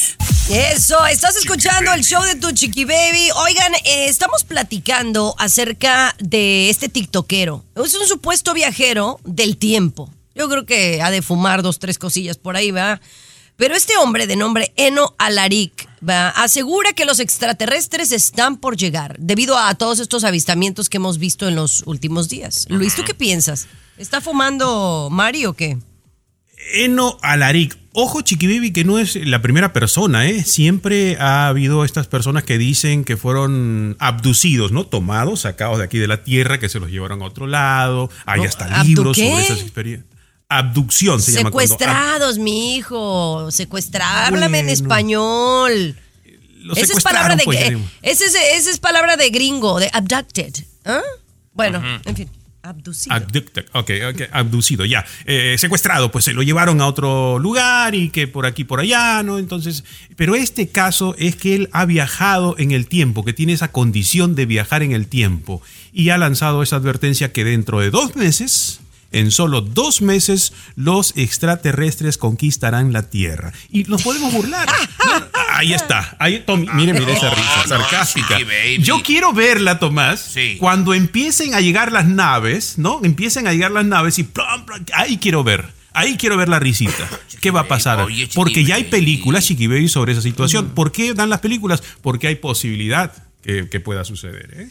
[0.50, 3.28] Eso, estás escuchando el show de tu chiqui baby.
[3.36, 7.64] Oigan, eh, estamos platicando acerca de este tiktokero.
[7.76, 10.10] Es un supuesto viajero del tiempo.
[10.34, 13.00] Yo creo que ha de fumar dos, tres cosillas por ahí, ¿va?
[13.58, 16.28] Pero este hombre de nombre Eno Alaric ¿va?
[16.28, 21.48] asegura que los extraterrestres están por llegar debido a todos estos avistamientos que hemos visto
[21.48, 22.66] en los últimos días.
[22.68, 23.66] Luis, ¿tú qué piensas?
[23.96, 25.76] ¿Está fumando Mari o qué?
[26.72, 27.76] Eno Alaric.
[27.94, 30.44] Ojo, Chiqui Baby, que no es la primera persona, ¿eh?
[30.44, 34.86] Siempre ha habido estas personas que dicen que fueron abducidos, ¿no?
[34.86, 38.08] Tomados, sacados de aquí de la Tierra, que se los llevaron a otro lado.
[38.24, 39.28] Hay hasta ¿abdu libros qué?
[39.28, 40.07] sobre esas experiencias.
[40.48, 43.50] Abducción se llama cuando Secuestrados, mi hijo.
[43.50, 44.32] Secuestrar.
[44.32, 45.96] Háblame en español.
[46.74, 50.52] Esa es palabra de pues, eh, es, esa es palabra de gringo, de abducted.
[50.84, 51.02] ¿Ah?
[51.52, 52.30] Bueno, en fin,
[52.62, 53.14] abducido.
[53.14, 55.04] Abducted, ok, ok, abducido, ya.
[55.24, 59.22] Eh, secuestrado, pues se lo llevaron a otro lugar y que por aquí, por allá,
[59.22, 59.38] ¿no?
[59.38, 59.84] Entonces,
[60.16, 64.34] pero este caso es que él ha viajado en el tiempo, que tiene esa condición
[64.34, 68.80] de viajar en el tiempo y ha lanzado esa advertencia que dentro de dos meses,
[69.10, 73.52] en solo dos meses, los extraterrestres conquistarán la Tierra.
[73.70, 74.68] Y nos podemos burlar.
[75.52, 76.16] Ahí está.
[76.18, 78.38] Ahí, Tommy, mire, mire esa risa sarcástica.
[78.80, 80.56] Yo quiero verla, Tomás, Sí.
[80.58, 83.00] cuando empiecen a llegar las naves, ¿no?
[83.02, 84.28] Empiecen a llegar las naves y
[84.92, 85.66] ahí quiero ver.
[85.94, 87.08] Ahí quiero ver la risita.
[87.40, 88.06] ¿Qué va a pasar?
[88.34, 90.70] Porque ya hay películas, Chiqui Baby, sobre esa situación.
[90.70, 91.82] ¿Por qué dan las películas?
[92.02, 94.50] Porque hay posibilidad que, que pueda suceder.
[94.54, 94.68] ¿eh?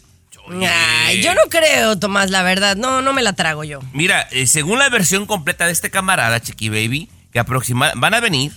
[0.49, 2.75] Ay, yo no creo, Tomás, la verdad.
[2.75, 3.79] No, no me la trago yo.
[3.93, 8.19] Mira, eh, según la versión completa de este camarada, Chiqui Baby, que aproxima van a
[8.19, 8.53] venir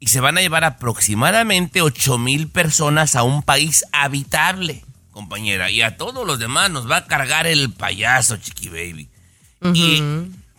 [0.00, 5.70] y se van a llevar aproximadamente 8 mil personas a un país habitable, compañera.
[5.70, 9.08] Y a todos los demás nos va a cargar el payaso, Chiqui Baby.
[9.72, 10.02] Y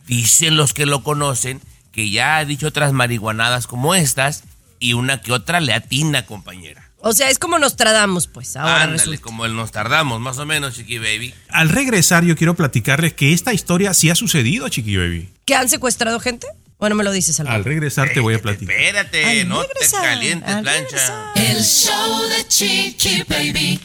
[0.07, 1.61] dicen los que lo conocen
[1.91, 4.43] que ya ha dicho otras marihuanadas como estas
[4.79, 6.84] y una que otra le atina, compañera.
[7.07, 8.55] O sea, es como nos tradamos, pues.
[8.55, 9.21] Ahora Ándale, resulta.
[9.21, 11.35] como el nos tardamos, más o menos, Chiqui Baby.
[11.49, 15.29] Al regresar, yo quiero platicarles que esta historia sí ha sucedido, Chiqui Baby.
[15.45, 16.47] ¿Que han secuestrado gente?
[16.79, 17.57] Bueno, me lo dices, Salvador.
[17.59, 18.75] Al regresar te voy a platicar.
[18.75, 21.31] Espérate, Al no regresar, te calientes, al plancha.
[21.35, 23.79] El show de Chiqui Baby.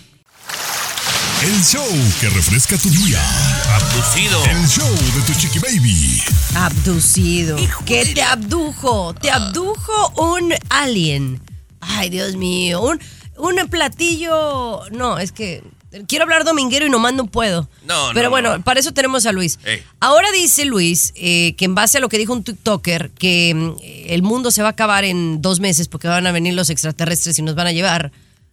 [1.42, 1.86] El show
[2.22, 3.20] que refresca tu día.
[3.74, 4.42] Abducido.
[4.46, 6.22] El show de tu chiqui baby.
[6.54, 7.56] Abducido.
[7.84, 9.14] ¿Qué te abdujo?
[9.14, 11.40] Te abdujo un alien.
[11.80, 12.80] Ay, Dios mío.
[12.82, 13.00] Un,
[13.36, 14.80] un platillo.
[14.90, 15.62] No, es que.
[16.06, 17.68] Quiero hablar dominguero y nomás no puedo.
[17.84, 18.62] No, Pero no, bueno, no.
[18.62, 19.58] para eso tenemos a Luis.
[19.98, 23.74] Ahora dice Luis eh, que en base a lo que dijo un TikToker, que mm,
[24.06, 27.36] el mundo se va a acabar en dos meses porque van a venir los extraterrestres
[27.40, 28.12] y nos van a llevar.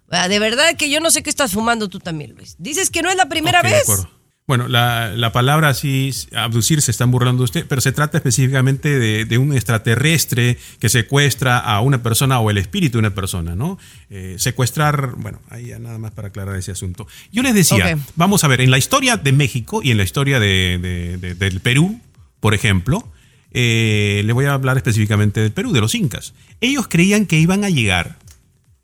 [0.10, 2.56] Ah, De verdad que yo no sé qué estás fumando tú también, Luis.
[2.58, 3.84] Dices que no es la primera vez.
[3.84, 4.10] acuerdo.
[4.50, 8.98] Bueno, la, la palabra así, abducir, se están burlando de usted, pero se trata específicamente
[8.98, 13.58] de, de un extraterrestre que secuestra a una persona o el espíritu de una persona,
[13.58, 13.78] ¿no?
[14.10, 17.08] Eh, secuestrar, bueno, ahí ya nada más para aclarar ese asunto.
[17.30, 17.84] Yo les decía,
[18.16, 22.00] vamos a ver, en la historia de México y en la historia de- del Perú,
[22.40, 23.06] por ejemplo,
[23.52, 26.34] eh, le voy a hablar específicamente del Perú, de los incas.
[26.62, 28.18] Ellos creían que iban a llegar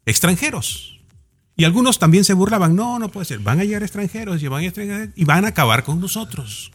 [0.06, 0.93] extranjeros.
[1.56, 4.64] Y algunos también se burlaban, no, no puede ser, van a llegar extranjeros y van
[4.64, 6.72] a, extranjeros y van a acabar con nosotros.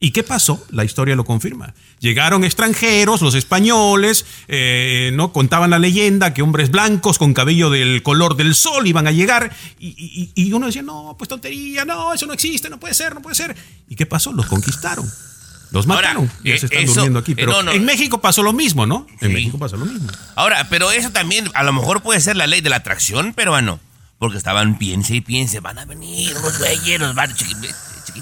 [0.00, 0.64] ¿Y qué pasó?
[0.70, 1.74] La historia lo confirma.
[1.98, 8.02] Llegaron extranjeros, los españoles, eh, no contaban la leyenda que hombres blancos con cabello del
[8.04, 12.12] color del sol iban a llegar y, y- y uno decía, no, pues tontería, no,
[12.14, 13.56] eso no existe, no puede ser, no puede ser.
[13.88, 14.32] ¿Y qué pasó?
[14.32, 15.04] Los conquistaron.
[15.72, 16.30] Los Ahora, mataron.
[16.44, 17.32] ya eh, se están eso- durmiendo aquí.
[17.32, 17.72] eh, Pero no, no.
[17.72, 19.06] en México pasó lo mismo, ¿no?
[19.20, 19.34] En Sí.
[19.34, 20.08] México pasó lo mismo.
[20.36, 23.80] Ahora, pero eso también a lo mejor puede ser la ley de la atracción peruano.
[24.18, 27.54] Porque estaban piense y piense, van a venir unos güeyes, van, chiqui,
[28.04, 28.20] chiqui.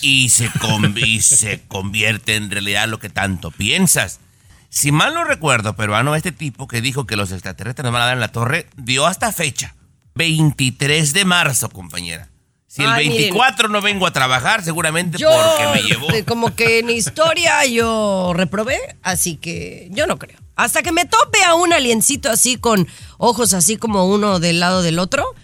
[0.00, 0.50] Y se,
[0.96, 4.20] y se convierte en realidad lo que tanto piensas.
[4.68, 8.06] Si mal no recuerdo, peruano, este tipo que dijo que los extraterrestres nos van a
[8.06, 9.74] dar en la torre, dio hasta fecha.
[10.14, 12.28] 23 de marzo, compañera.
[12.76, 13.22] Si el Ay, miren.
[13.22, 16.08] 24 no vengo a trabajar, seguramente Yo, porque me llevó.
[16.26, 20.38] como que en historia yo reprobé, así que yo no creo.
[20.56, 22.86] Hasta que me tope a un aliencito así con
[23.16, 25.34] ojos así como uno del lado del otro,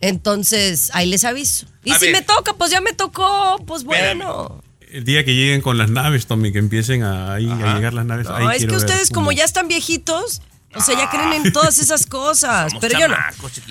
[0.00, 1.66] entonces ahí les aviso.
[1.84, 2.14] Y A si ver.
[2.14, 4.18] me toca, pues ya me tocó, pues Espérame.
[4.18, 4.62] bueno.
[4.88, 8.06] El día que lleguen con las naves, Tommy, que empiecen a, ahí a llegar las
[8.06, 8.28] naves.
[8.28, 10.40] ahí No, es que ver ustedes como ya están viejitos,
[10.74, 13.16] o sea, ya creen en todas esas cosas, Somos pero yo no.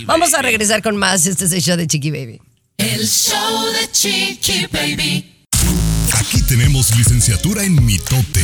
[0.05, 1.25] Vamos a regresar con más.
[1.25, 2.41] Este es el show de Chiqui Baby.
[2.77, 5.45] El show de Chiqui Baby.
[6.13, 8.43] Aquí tenemos licenciatura en mitote.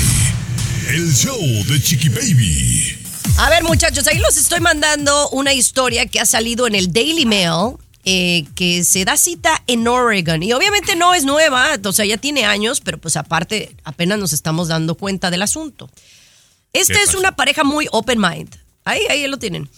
[0.90, 2.98] El show de Chiqui Baby.
[3.38, 7.26] A ver, muchachos, ahí los estoy mandando una historia que ha salido en el Daily
[7.26, 7.76] Mail.
[8.04, 10.42] eh, que se da cita en Oregon.
[10.42, 14.34] Y obviamente no es nueva, o sea, ya tiene años, pero pues aparte apenas nos
[14.34, 15.88] estamos dando cuenta del asunto.
[16.74, 18.56] Esta ¿Qué es una pareja muy open mind.
[18.86, 19.70] Ahí, ahí lo tienen.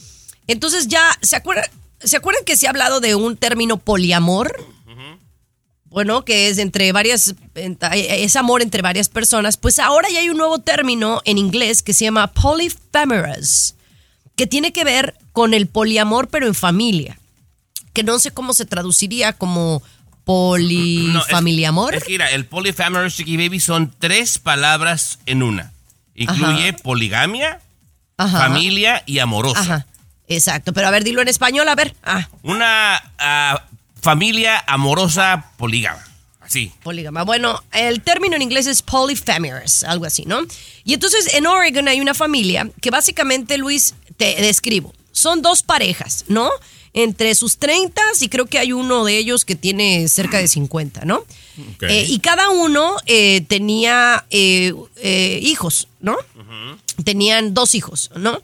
[0.48, 1.66] Entonces ya, ¿se acuerdan,
[2.04, 4.66] ¿se acuerdan que se ha hablado de un término poliamor?
[5.86, 9.58] Bueno, que es entre varias, es amor entre varias personas.
[9.58, 13.76] Pues ahora ya hay un nuevo término en inglés que se llama polyphemerous,
[14.36, 17.20] que tiene que ver con el poliamor pero en familia.
[17.94, 19.84] Que no sé cómo se traduciría como
[20.24, 21.92] polifamiliamor.
[21.92, 25.74] No, es, es que mira, el polyfamous chiqui baby son tres palabras en una.
[26.16, 27.62] Incluye poligamia,
[28.18, 28.40] Ajá.
[28.40, 29.60] familia y amorosa.
[29.60, 29.86] Ajá.
[30.28, 31.96] Exacto, pero a ver, dilo en español, a ver.
[32.04, 33.66] Ah, Una ah,
[34.02, 36.04] familia amorosa polígama.
[36.40, 36.72] Así.
[36.84, 37.24] polígama.
[37.24, 40.42] Bueno, el término en inglés es polyphemerous, algo así, ¿no?
[40.84, 44.94] Y entonces en Oregon hay una familia que básicamente, Luis, te describo.
[45.14, 46.52] Son dos parejas, ¿no?
[46.94, 51.06] Entre sus 30 y creo que hay uno de ellos que tiene cerca de 50,
[51.06, 51.26] ¿no?
[51.82, 56.18] Eh, y cada uno eh, tenía eh, eh, hijos, ¿no?
[57.04, 58.42] Tenían dos hijos, ¿no?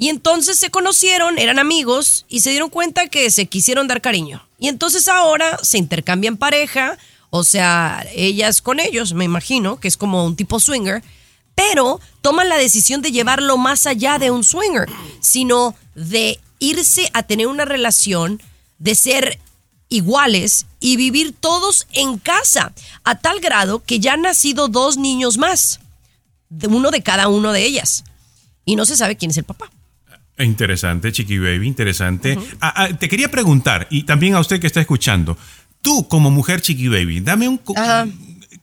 [0.00, 4.46] Y entonces se conocieron, eran amigos y se dieron cuenta que se quisieron dar cariño.
[4.56, 6.96] Y entonces ahora se intercambian pareja,
[7.30, 11.02] o sea, ellas con ellos, me imagino, que es como un tipo swinger,
[11.56, 14.86] pero toman la decisión de llevarlo más allá de un swinger,
[15.20, 18.40] sino de irse a tener una relación,
[18.78, 19.40] de ser
[19.88, 25.38] iguales y vivir todos en casa, a tal grado que ya han nacido dos niños
[25.38, 25.80] más,
[26.68, 28.04] uno de cada uno de ellas.
[28.64, 29.72] Y no se sabe quién es el papá.
[30.38, 32.38] Interesante, Chiqui Baby, interesante.
[32.60, 35.36] Ah, ah, te quería preguntar, y también a usted que está escuchando,
[35.82, 37.60] tú como mujer Chiqui Baby, dame un...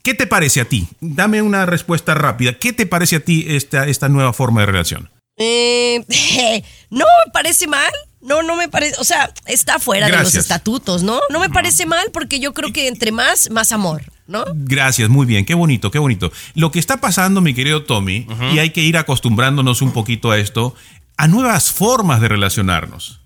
[0.02, 0.88] ¿Qué te parece a ti?
[1.02, 2.54] Dame una respuesta rápida.
[2.54, 5.10] ¿Qué te parece a ti esta, esta nueva forma de relación?
[5.38, 6.06] Eh,
[6.92, 7.92] no me parece mal.
[8.22, 8.96] No, no me parece.
[9.00, 11.20] O sea, está fuera de los estatutos, ¿no?
[11.30, 14.46] No me parece mal porque yo creo que entre más, más amor, ¿no?
[14.54, 16.32] Gracias, muy bien, qué bonito, qué bonito.
[16.56, 20.40] Lo que está pasando, mi querido Tommy, y hay que ir acostumbrándonos un poquito a
[20.40, 20.74] esto,
[21.18, 23.22] a nuevas formas de relacionarnos.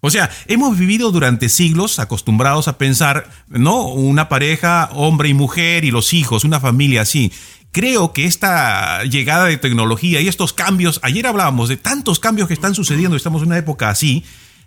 [0.00, 3.86] O sea, hemos vivido durante siglos acostumbrados a pensar, ¿no?
[3.86, 7.32] Una pareja, hombre y mujer, y los hijos, una familia así.
[7.70, 12.54] Creo que esta llegada de tecnología y estos cambios, ayer hablábamos de tantos cambios que
[12.54, 14.24] están sucediendo, estamos en una época así,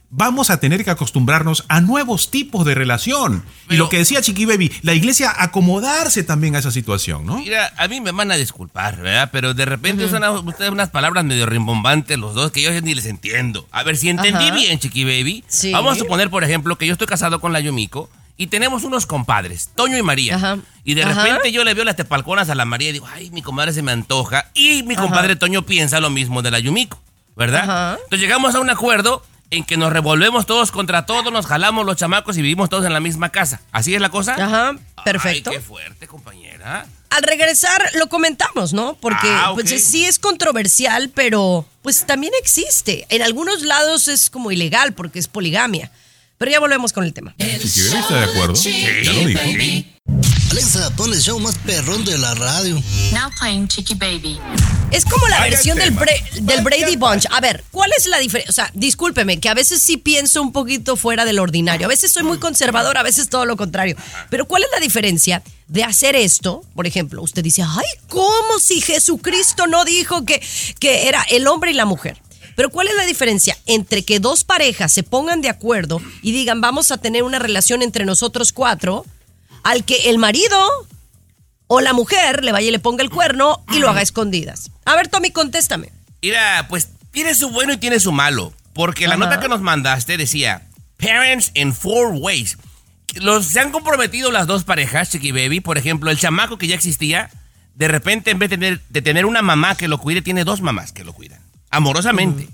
[0.10, 3.44] vamos a tener que acostumbrarnos a nuevos tipos de relación.
[3.70, 7.38] y lo que decía Chiqui Baby, la iglesia acomodarse también a esa situación, ¿no?
[7.40, 9.30] Mira, a mí me van a disculpar, ¿verdad?
[9.32, 12.94] Pero de repente usan a- ustedes unas palabras medio rimbombantes los dos que yo ni
[12.94, 13.68] les entiendo.
[13.72, 14.56] A ver, si entendí Ajá.
[14.56, 15.44] bien, Chiqui Baby.
[15.48, 15.72] Sí.
[15.72, 19.06] Vamos a suponer, por ejemplo, que yo estoy casado con la Yumiko y tenemos unos
[19.06, 20.36] compadres, Toño y María.
[20.36, 20.58] Ajá.
[20.84, 21.24] Y de Ajá.
[21.24, 23.82] repente yo le veo las tepalconas a la María y digo, ay, mi comadre se
[23.82, 24.52] me antoja.
[24.54, 27.02] Y mi compadre Toño piensa lo mismo de la Yumiko,
[27.36, 27.62] ¿verdad?
[27.64, 27.94] Ajá.
[28.04, 31.98] Entonces llegamos a un acuerdo en que nos revolvemos todos contra todos, nos jalamos los
[31.98, 33.62] chamacos y vivimos todos en la misma casa.
[33.72, 34.34] ¿Así es la cosa?
[34.34, 35.52] Ajá, perfecto.
[35.52, 36.86] Ay, qué fuerte, compañera.
[37.10, 38.96] Al regresar lo comentamos, ¿no?
[38.96, 43.06] Porque Ah, pues, sí es controversial, pero pues también existe.
[43.10, 45.92] En algunos lados es como ilegal porque es poligamia.
[46.38, 47.34] Pero ya volvemos con el tema.
[47.38, 48.54] Chiqui Baby está de acuerdo.
[48.56, 49.95] Ya lo dijo.
[50.52, 52.76] Alexa, pon el show más perrón de la radio.
[53.12, 54.40] Now playing Chicky Baby.
[54.92, 57.26] Es como la versión del, Bra- del Brady Bunch.
[57.32, 58.50] A ver, ¿cuál es la diferencia?
[58.50, 61.88] O sea, discúlpeme, que a veces sí pienso un poquito fuera del ordinario.
[61.88, 63.98] A veces soy muy conservador, a veces todo lo contrario.
[64.30, 66.64] Pero ¿cuál es la diferencia de hacer esto?
[66.76, 70.42] Por ejemplo, usted dice, ay, ¿cómo si Jesucristo no dijo que,
[70.80, 72.22] que era el hombre y la mujer?
[72.56, 76.62] Pero ¿cuál es la diferencia entre que dos parejas se pongan de acuerdo y digan,
[76.62, 79.06] vamos a tener una relación entre nosotros cuatro,
[79.66, 80.58] al que el marido
[81.68, 84.70] o la mujer le vaya y le ponga el cuerno y lo haga a escondidas.
[84.86, 85.92] A ver, Tommy, contéstame.
[86.22, 88.54] Mira, pues tiene su bueno y tiene su malo.
[88.74, 89.24] Porque la Ajá.
[89.26, 92.58] nota que nos mandaste decía, Parents in four ways.
[93.16, 95.62] Los, se han comprometido las dos parejas, Chiqui Baby.
[95.62, 97.32] Por ejemplo, el chamaco que ya existía,
[97.74, 100.62] de repente en vez de tener, de tener una mamá que lo cuide, tiene dos
[100.62, 101.42] mamás que lo cuidan.
[101.72, 102.50] Amorosamente.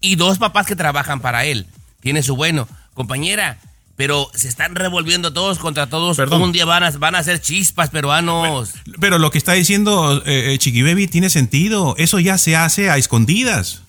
[0.00, 1.66] Y dos papás que trabajan para él.
[2.00, 2.68] Tiene su bueno.
[2.92, 3.58] Compañera,
[4.00, 6.16] pero se están revolviendo todos contra todos.
[6.16, 6.40] Perdón.
[6.40, 8.70] Un día van a, van a ser chispas peruanos.
[8.98, 11.94] Pero lo que está diciendo eh, eh, Chiqui Baby tiene sentido.
[11.98, 13.82] Eso ya se hace a escondidas.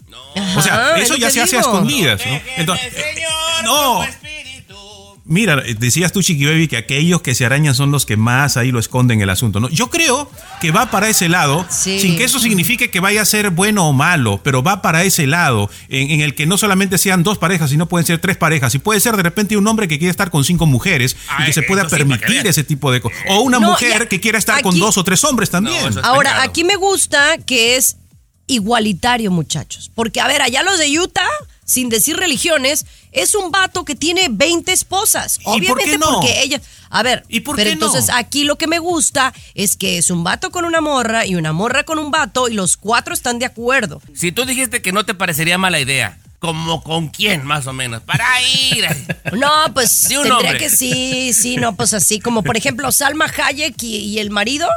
[0.58, 2.42] O sea, Ajá, eso ya se hace a escondidas, ¿no?
[2.58, 3.24] Entonces, eh,
[3.64, 4.02] no.
[5.24, 8.72] Mira, decías tú, Chiqui Baby, que aquellos que se arañan son los que más ahí
[8.72, 9.70] lo esconden el asunto, ¿no?
[9.70, 10.30] Yo creo
[10.60, 12.00] que va para ese lado, Sí.
[12.00, 15.28] sin que eso signifique que vaya a ser bueno o malo, pero va para ese
[15.28, 18.74] lado, en, en el que no solamente sean dos parejas, sino pueden ser tres parejas,
[18.74, 21.54] y puede ser de repente un hombre que quiere estar con cinco mujeres y que
[21.54, 23.20] se pueda sí, permitir ese tipo de cosas.
[23.30, 25.82] O una No, mujer ya, que quiera estar con dos o tres hombres también.
[25.84, 27.98] No, eso es Ahora, aquí me gusta que es
[28.48, 29.92] igualitario, muchachos.
[29.94, 31.28] Porque, a ver, allá los de Utah,
[31.66, 35.40] sin decir religiones, es un vato que tiene 20 esposas.
[35.40, 36.12] ¿Y por Obviamente qué no?
[36.14, 36.62] porque ella...
[36.90, 37.86] A ver, ¿Y por pero qué no?
[37.86, 41.36] entonces aquí lo que me gusta es que es un vato con una morra y
[41.36, 44.02] una morra con un vato y los cuatro están de acuerdo.
[44.14, 48.02] Si tú dijiste que no te parecería mala idea, ¿como con quién más o menos?
[48.02, 48.86] Para ir.
[49.32, 53.96] No, pues tendría que sí, sí, no, pues así, como por ejemplo Salma Hayek y,
[53.98, 54.68] y el marido,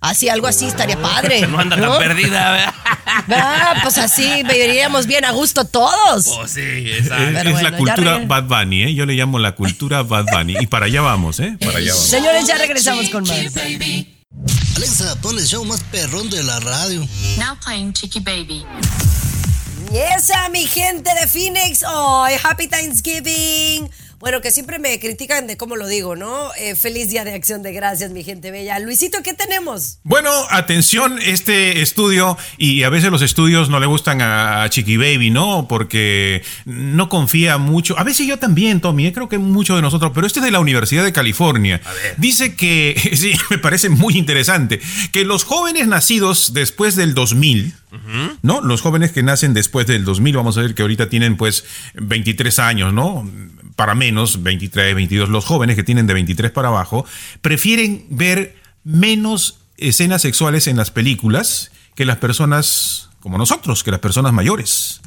[0.00, 1.46] así algo así estaría padre.
[1.50, 2.74] No anda tan perdida, ¿verdad?
[3.32, 6.26] Ah, pues así viviríamos bien a gusto todos.
[6.28, 7.24] Oh, sí, Es, exacto.
[7.24, 8.94] Es bueno, la cultura Bad Bunny, ¿eh?
[8.94, 10.54] Yo le llamo la cultura Bad Bunny.
[10.60, 11.56] Y para allá vamos, ¿eh?
[11.60, 12.08] Para allá vamos.
[12.08, 13.38] Señores, ya regresamos con más.
[14.76, 17.06] Alexa, pon el show más perrón de la radio.
[17.38, 18.64] Now playing Chicky Baby.
[19.92, 23.90] Y esa, mi gente de Phoenix, hoy Happy Thanksgiving.
[24.20, 26.50] Bueno, que siempre me critican de cómo lo digo, ¿no?
[26.58, 28.78] Eh, feliz Día de Acción de Gracias, mi gente bella.
[28.78, 29.98] Luisito, ¿qué tenemos?
[30.02, 34.98] Bueno, atención, este estudio, y a veces los estudios no le gustan a, a Chiqui
[34.98, 35.66] Baby, ¿no?
[35.66, 37.98] Porque no confía mucho.
[37.98, 40.50] A veces yo también, Tommy, eh, creo que muchos de nosotros, pero este es de
[40.50, 41.80] la Universidad de California.
[42.18, 47.72] Dice que, sí, me parece muy interesante, que los jóvenes nacidos después del 2000,
[48.42, 48.60] ¿no?
[48.60, 52.58] Los jóvenes que nacen después del 2000, vamos a ver que ahorita tienen pues 23
[52.58, 53.26] años, ¿no?
[53.80, 57.06] Para menos, 23, 22, los jóvenes que tienen de 23 para abajo,
[57.40, 58.54] prefieren ver
[58.84, 65.00] menos escenas sexuales en las películas que las personas como nosotros, que las personas mayores.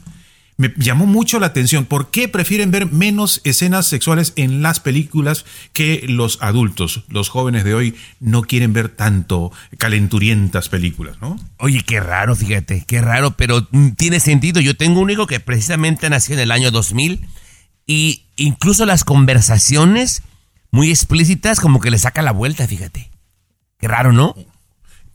[0.57, 1.85] Me llamó mucho la atención.
[1.85, 7.03] ¿Por qué prefieren ver menos escenas sexuales en las películas que los adultos?
[7.09, 11.39] Los jóvenes de hoy no quieren ver tanto calenturientas películas, ¿no?
[11.59, 14.61] Oye, qué raro, fíjate, qué raro, pero mm, tiene sentido.
[14.61, 17.23] Yo tengo un hijo que precisamente nació en el año 2000
[17.85, 20.23] y incluso las conversaciones
[20.71, 23.11] muy explícitas como que le saca la vuelta, fíjate.
[23.79, 24.35] Qué raro, ¿no?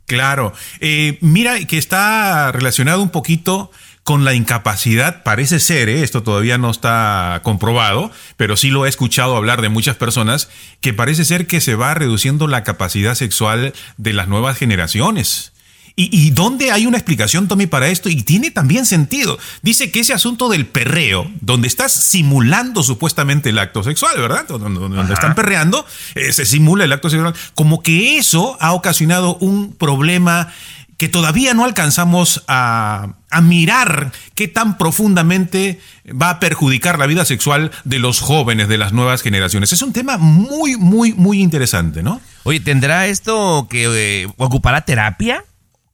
[0.06, 0.52] Claro.
[0.80, 3.70] Eh, mira que está relacionado un poquito
[4.04, 6.02] con la incapacidad, parece ser, ¿eh?
[6.02, 10.48] esto todavía no está comprobado, pero sí lo he escuchado hablar de muchas personas,
[10.80, 15.52] que parece ser que se va reduciendo la capacidad sexual de las nuevas generaciones.
[16.00, 18.08] ¿Y, y dónde hay una explicación, Tommy, para esto?
[18.08, 19.36] Y tiene también sentido.
[19.62, 24.46] Dice que ese asunto del perreo, donde estás simulando supuestamente el acto sexual, ¿verdad?
[24.46, 25.84] Donde, donde están perreando,
[26.14, 27.34] eh, se simula el acto sexual.
[27.56, 30.52] Como que eso ha ocasionado un problema
[30.98, 35.80] que todavía no alcanzamos a, a mirar qué tan profundamente
[36.10, 39.72] va a perjudicar la vida sexual de los jóvenes, de las nuevas generaciones.
[39.72, 42.20] Es un tema muy, muy, muy interesante, ¿no?
[42.44, 45.44] Oye, ¿tendrá esto que eh, ocupará terapia?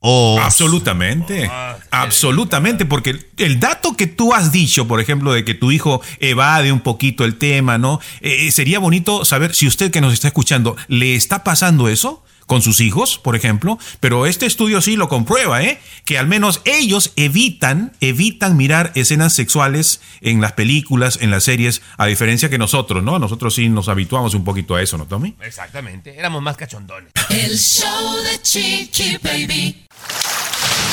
[0.06, 0.38] O...
[0.38, 1.50] Absolutamente,
[1.90, 6.02] absolutamente, porque el, el dato que tú has dicho, por ejemplo, de que tu hijo
[6.20, 8.00] evade un poquito el tema, ¿no?
[8.20, 12.60] Eh, sería bonito saber si usted que nos está escuchando le está pasando eso con
[12.60, 15.80] sus hijos, por ejemplo, pero este estudio sí lo comprueba, ¿eh?
[16.04, 21.80] Que al menos ellos evitan, evitan mirar escenas sexuales en las películas, en las series,
[21.96, 23.18] a diferencia que nosotros, ¿no?
[23.18, 25.34] Nosotros sí nos habituamos un poquito a eso, ¿no, Tommy?
[25.40, 27.10] Exactamente, éramos más cachondones.
[27.30, 29.83] El show de Chiqui Baby.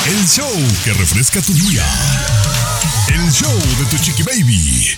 [0.06, 0.50] El show
[0.84, 1.84] que refresca tu día.
[3.08, 4.88] El show de tu chiqui baby.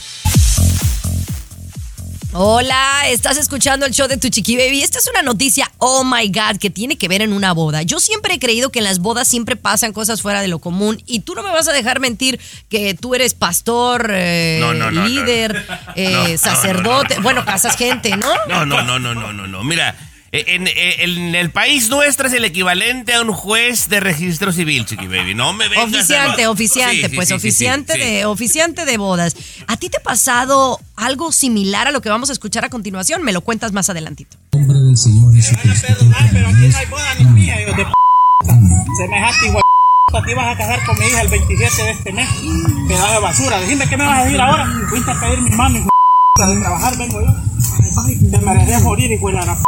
[2.37, 4.83] Hola, estás escuchando el show de tu chiqui baby.
[4.83, 7.83] Esta es una noticia, oh my god, que tiene que ver en una boda.
[7.83, 11.01] Yo siempre he creído que en las bodas siempre pasan cosas fuera de lo común
[11.07, 14.91] y tú no me vas a dejar mentir que tú eres pastor, eh, No, no,
[14.91, 17.15] no, líder, eh, sacerdote.
[17.15, 17.23] no, no.
[17.23, 18.33] Bueno, casas gente, ¿no?
[18.49, 19.63] No, no, no, no, no, no, no.
[19.63, 19.95] Mira,
[20.35, 24.85] en, en- en el país nuestro es el equivalente a un juez de registro civil,
[24.87, 25.35] chiqui baby.
[25.35, 28.05] No me vengas a- Oficiante, oficiante, Sí, sí, pues sí, sí, oficiante sí, sí.
[28.05, 29.37] de oficiante de bodas.
[29.67, 33.23] ¿A ti te ha pasado algo similar a lo que vamos a escuchar a continuación?
[33.23, 34.37] Me lo cuentas más adelantito.
[34.53, 35.87] nombre del Señor Jesucristo.
[36.33, 37.85] pero aquí no hay boda ni mía, de p***.
[38.99, 39.63] Semejante igual
[40.25, 42.29] te ibas a casar con mi hija el 27 de este mes.
[42.89, 43.61] Pedazo de basura.
[43.61, 44.71] Decime qué me vas a decir ahora.
[44.89, 45.87] Fuiste a pedir mi hijo de p***.
[46.55, 47.35] De trabajar vengo yo.
[48.07, 49.63] Ay, te mereces morir, hijo de la p***.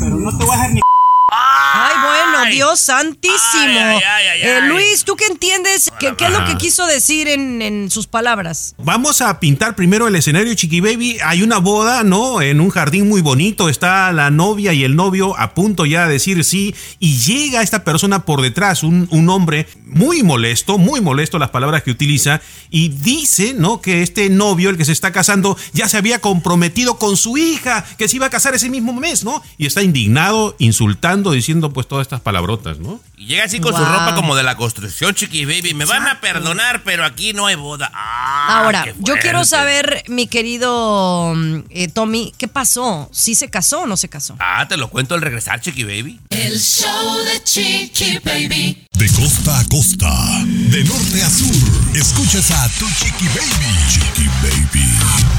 [0.00, 0.80] Pero no te voy a hacer ni
[2.44, 3.38] Ay, Dios santísimo.
[3.56, 4.60] Ay, ay, ay, ay, Eh.
[4.68, 5.90] Luis, ¿tú qué entiendes?
[5.98, 8.74] ¿Qué, qué es lo que quiso decir en, en sus palabras?
[8.78, 11.18] Vamos a pintar primero el escenario, Chiqui Baby.
[11.24, 12.42] Hay una boda, ¿no?
[12.42, 13.68] En un jardín muy bonito.
[13.68, 16.74] Está la novia y el novio a punto ya de decir sí.
[16.98, 21.82] Y llega esta persona por detrás, un, un hombre muy molesto, muy molesto las palabras
[21.82, 22.40] que utiliza.
[22.70, 23.80] Y dice, ¿no?
[23.80, 27.84] Que este novio, el que se está casando, ya se había comprometido con su hija,
[27.98, 29.42] que se iba a casar ese mismo mes, ¿no?
[29.58, 33.00] Y está indignado, insultando, diciendo pues todas estas palabrotas, ¿no?
[33.16, 35.74] Y llega así con su ropa como de la construcción, chiqui baby.
[35.74, 37.90] Me van a perdonar, pero aquí no hay boda.
[37.92, 41.34] Ah, Ahora, yo quiero saber, mi querido
[41.70, 43.10] eh, Tommy, ¿qué pasó?
[43.12, 44.36] ¿Sí se casó o no se casó?
[44.38, 46.20] Ah, te lo cuento al regresar, chiqui baby.
[46.30, 48.86] El show de Chiqui Baby.
[48.92, 50.08] De costa a costa,
[50.44, 53.76] de norte a sur, escuchas a tu chiqui baby.
[53.90, 55.29] Chiqui baby.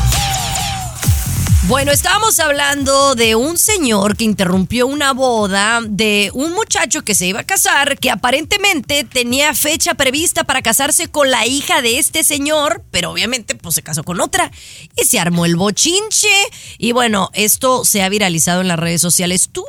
[1.71, 7.27] Bueno, estábamos hablando de un señor que interrumpió una boda de un muchacho que se
[7.27, 12.25] iba a casar, que aparentemente tenía fecha prevista para casarse con la hija de este
[12.25, 14.51] señor, pero obviamente pues se casó con otra
[15.01, 16.27] y se armó el bochinche.
[16.77, 19.47] Y bueno, esto se ha viralizado en las redes sociales.
[19.49, 19.63] Tú,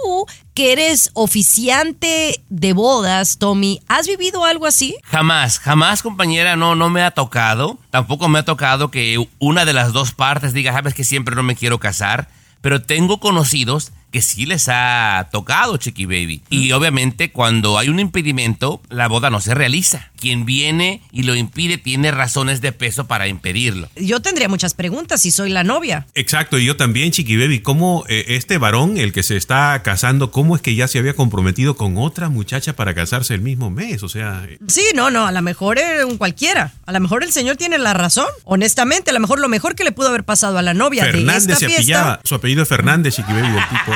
[0.55, 4.97] que eres oficiante de bodas, Tommy, ¿has vivido algo así?
[5.05, 7.79] Jamás, jamás, compañera, no, no me ha tocado.
[7.91, 11.43] Tampoco me ha tocado que una de las dos partes diga, sabes que siempre no
[11.43, 12.29] me quiero casar.
[12.61, 16.43] Pero tengo conocidos que sí les ha tocado, Chiqui Baby.
[16.51, 20.11] Y obviamente cuando hay un impedimento, la boda no se realiza.
[20.21, 23.89] Quien viene y lo impide tiene razones de peso para impedirlo.
[23.97, 26.07] Yo tendría muchas preguntas si soy la novia.
[26.15, 30.31] Exacto, y yo también, Chiqui Baby, ¿cómo eh, este varón, el que se está casando,
[30.31, 34.03] cómo es que ya se había comprometido con otra muchacha para casarse el mismo mes?
[34.03, 36.73] O sea, eh, Sí, no, no, a lo mejor era un cualquiera.
[36.87, 38.27] A lo mejor el señor tiene la razón.
[38.45, 41.13] Honestamente, a lo mejor lo mejor que le pudo haber pasado a la novia de
[41.13, 41.81] Fernández esta se fiesta.
[41.83, 43.93] apellaba, su apellido es Fernández, Chiqui Baby, del tipo.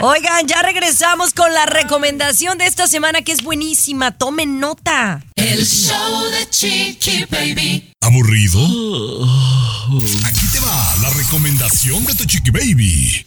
[0.00, 4.12] Oigan, ya regresamos con la recomendación de esta semana que es buenísima.
[4.12, 5.24] Tomen nota.
[5.34, 7.92] El show de Chiqui Baby.
[8.00, 8.60] ¿Aburrido?
[10.24, 13.26] Aquí te va la recomendación de tu chiqui baby.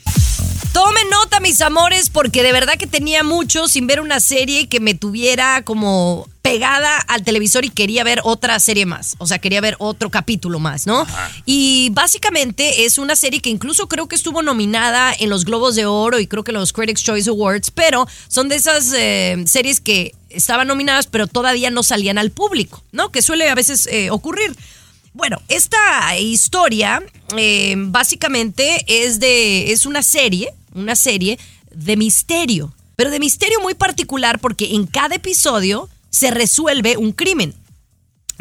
[0.73, 4.79] Tomen nota, mis amores, porque de verdad que tenía mucho sin ver una serie que
[4.79, 9.15] me tuviera como pegada al televisor y quería ver otra serie más.
[9.19, 11.05] O sea, quería ver otro capítulo más, ¿no?
[11.45, 15.85] Y básicamente es una serie que incluso creo que estuvo nominada en los Globos de
[15.85, 20.15] Oro y creo que los Critics Choice Awards, pero son de esas eh, series que
[20.29, 23.11] estaban nominadas pero todavía no salían al público, ¿no?
[23.11, 24.55] Que suele a veces eh, ocurrir.
[25.13, 27.03] Bueno, esta historia
[27.37, 29.71] eh, básicamente es de.
[29.71, 31.37] es una serie, una serie
[31.73, 32.73] de misterio.
[32.95, 37.53] Pero de misterio muy particular porque en cada episodio se resuelve un crimen.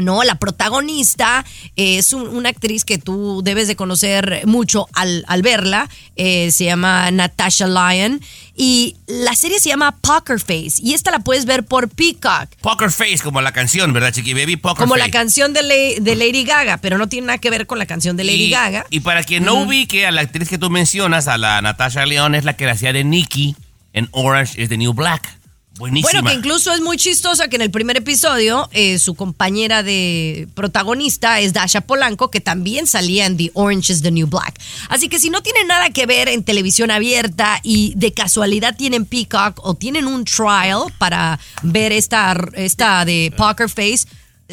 [0.01, 1.45] No, la protagonista
[1.77, 5.89] es un- una actriz que tú debes de conocer mucho al, al verla.
[6.17, 8.21] Eh, se llama Natasha Lyon.
[8.57, 10.75] Y la serie se llama Poker Face.
[10.83, 12.51] Y esta la puedes ver por Peacock.
[12.61, 14.57] Poker Face, como la canción, ¿verdad, Chiqui Baby?
[14.57, 15.07] Poker Como Face.
[15.07, 17.87] la canción de, Le- de Lady Gaga, pero no tiene nada que ver con la
[17.87, 18.85] canción de Lady y, Gaga.
[18.91, 22.35] Y para quien no ubique a la actriz que tú mencionas, a la Natasha León,
[22.35, 23.57] es la que la hacía de Nikki
[23.95, 25.39] en Orange is the New Black.
[25.81, 30.47] Bueno, que incluso es muy chistosa que en el primer episodio eh, su compañera de
[30.55, 34.61] protagonista es Dasha Polanco, que también salía en The Orange is the New Black.
[34.89, 39.07] Así que si no tienen nada que ver en televisión abierta y de casualidad tienen
[39.07, 44.07] Peacock o tienen un trial para ver esta, esta de Poker Face,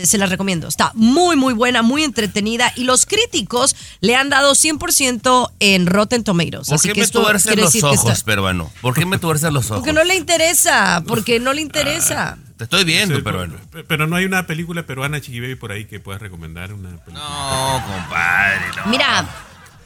[0.06, 0.68] se las recomiendo.
[0.68, 6.24] Está muy, muy buena, muy entretenida y los críticos le han dado 100% en Rotten
[6.24, 6.68] Tomatoes.
[6.68, 8.72] ¿Por Así qué que me quiere los ojos, está- peruano?
[8.82, 9.78] ¿Por qué me tuerces los ojos?
[9.80, 12.38] Porque no le interesa, porque no le interesa.
[12.58, 13.56] Te estoy viendo, Sí, peruano.
[13.72, 16.74] Pero, pero no hay una película peruana, Chiqui Baby, por ahí que puedas recomendar.
[16.74, 17.20] Una película.
[17.20, 18.62] No, compadre.
[18.78, 18.86] no.
[18.92, 19.30] Mira,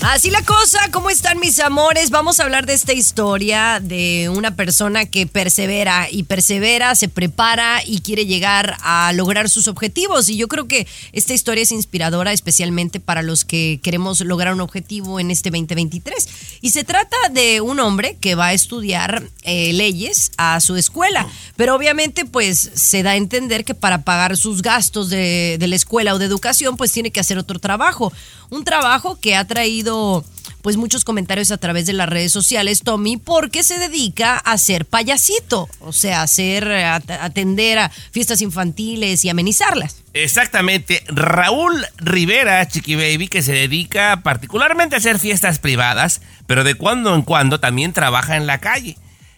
[0.00, 2.10] Así la cosa, ¿cómo están mis amores?
[2.10, 7.82] Vamos a hablar de esta historia de una persona que persevera y persevera, se prepara
[7.84, 10.28] y quiere llegar a lograr sus objetivos.
[10.28, 14.60] Y yo creo que esta historia es inspiradora especialmente para los que queremos lograr un
[14.60, 16.28] objetivo en este 2023.
[16.60, 21.26] Y se trata de un hombre que va a estudiar eh, leyes a su escuela,
[21.56, 26.14] pero obviamente pues se da a entender que para pagar sus gastos de, la escuela
[26.14, 28.12] o de educación pues tiene que hacer otro trabajo.
[28.50, 30.24] Un trabajo que ha traído
[30.62, 34.86] pues muchos comentarios a través de las redes sociales, Tommy, porque se dedica a ser
[34.86, 40.02] payasito, o sea, a hacer, a atender a fiestas infantiles y amenizarlas.
[40.14, 41.04] Exactamente.
[41.08, 47.14] Raúl Rivera, Chiqui Baby, que se dedica particularmente a hacer fiestas privadas, pero de cuando
[47.14, 48.96] en cuando también trabaja en la calle.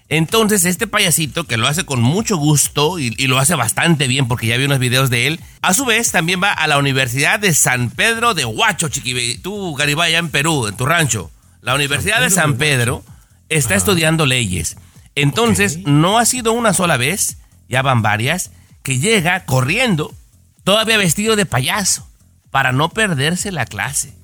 [0.09, 4.29] Entonces, este payasito, que lo hace con mucho gusto y, y lo hace bastante bien
[4.29, 7.41] porque ya vi unos videos de él, a su vez también va a la Universidad
[7.41, 9.39] de San Pedro de Huacho, Chiqui.
[9.39, 11.31] Tú, Garibay, en Perú, en tu rancho.
[11.61, 13.03] La Universidad de San Pedro
[13.49, 14.77] está estudiando leyes.
[15.17, 17.39] Entonces, no ha sido una sola vez,
[17.69, 18.53] ya van varias,
[18.85, 20.15] que llega corriendo,
[20.63, 22.09] todavía vestido de payaso,
[22.51, 24.15] para no perderse la clase.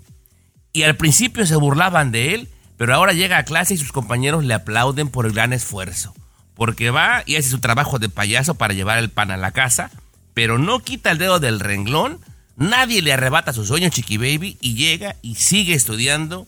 [0.73, 2.49] Y al principio se burlaban de él,
[2.83, 6.13] pero ahora llega a clase y sus compañeros le aplauden por el gran esfuerzo.
[6.57, 9.93] Porque va y hace su trabajo de payaso para llevar el pan a la casa,
[10.35, 12.19] pero no quita el dedo del renglón,
[12.57, 16.45] nadie le arrebata sus sueños, Chiqui Baby, y llega y sigue estudiando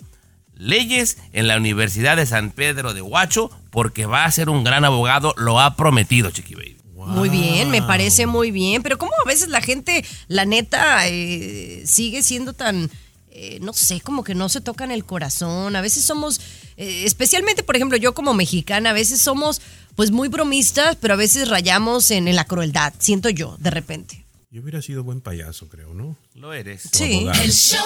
[0.57, 4.85] leyes en la Universidad de San Pedro de Huacho, porque va a ser un gran
[4.85, 6.79] abogado, lo ha prometido, Chiqui Baby.
[6.97, 11.85] Muy bien, me parece muy bien, pero como a veces la gente, la neta, eh,
[11.87, 12.91] sigue siendo tan,
[13.35, 15.75] eh, no sé, como que no se tocan el corazón.
[15.75, 16.41] A veces somos,
[16.77, 19.61] eh, especialmente, por ejemplo, yo como mexicana, a veces somos
[19.97, 24.25] pues muy bromistas, pero a veces rayamos en, en la crueldad, siento yo, de repente.
[24.55, 26.17] Yo hubiera sido buen payaso, creo, ¿no?
[26.35, 26.89] Lo eres.
[26.93, 27.27] Sí.
[27.43, 27.85] El show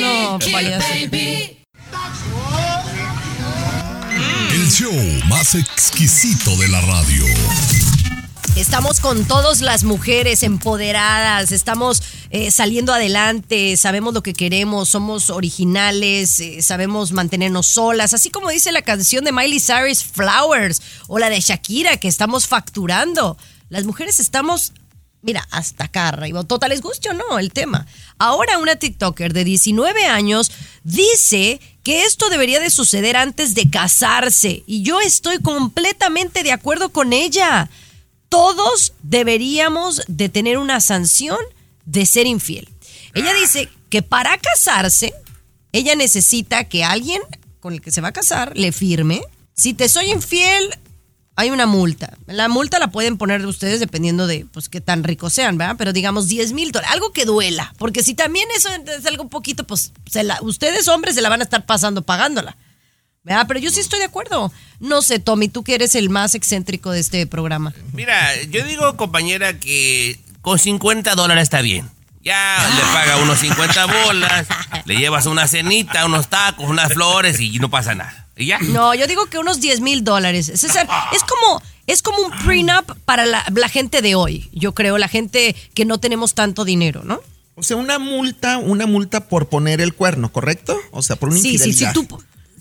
[0.00, 0.86] No, payaso.
[0.88, 1.58] Baby.
[4.52, 4.92] El show
[5.28, 7.24] más exquisito de la radio.
[8.56, 15.28] Estamos con todas las mujeres empoderadas, estamos eh, saliendo adelante, sabemos lo que queremos, somos
[15.28, 21.18] originales, eh, sabemos mantenernos solas, así como dice la canción de Miley Cyrus Flowers o
[21.18, 23.36] la de Shakira que estamos facturando.
[23.68, 24.72] Las mujeres estamos,
[25.20, 26.42] mira, hasta acá arriba.
[26.42, 27.86] Total, les guste o no el tema.
[28.16, 30.50] Ahora una TikToker de 19 años
[30.82, 36.88] dice que esto debería de suceder antes de casarse y yo estoy completamente de acuerdo
[36.88, 37.68] con ella
[38.36, 41.38] todos deberíamos de tener una sanción
[41.86, 42.68] de ser infiel.
[43.14, 45.14] Ella dice que para casarse,
[45.72, 47.22] ella necesita que alguien
[47.60, 49.22] con el que se va a casar le firme.
[49.54, 50.68] Si te soy infiel,
[51.34, 52.14] hay una multa.
[52.26, 55.76] La multa la pueden poner ustedes dependiendo de pues qué tan ricos sean, ¿verdad?
[55.78, 57.72] Pero digamos 10 mil dólares, algo que duela.
[57.78, 58.68] Porque si también eso
[58.98, 62.02] es algo un poquito, pues se la- ustedes hombres se la van a estar pasando
[62.02, 62.58] pagándola.
[63.26, 63.46] ¿Verdad?
[63.48, 64.52] Pero yo sí estoy de acuerdo.
[64.78, 67.74] No sé, Tommy, tú que eres el más excéntrico de este programa.
[67.92, 71.90] Mira, yo digo, compañera, que con 50 dólares está bien.
[72.22, 74.46] Ya le paga unos 50 bolas,
[74.84, 78.28] le llevas una cenita, unos tacos, unas flores y no pasa nada.
[78.36, 78.58] ¿Y ya?
[78.60, 80.46] No, yo digo que unos 10 mil dólares.
[80.54, 84.48] César, es como, es como un prenup para la, la gente de hoy.
[84.52, 87.20] Yo creo, la gente que no tenemos tanto dinero, ¿no?
[87.56, 90.78] O sea, una multa, una multa por poner el cuerno, ¿correcto?
[90.92, 92.06] O sea, por una Sí, sí, tú,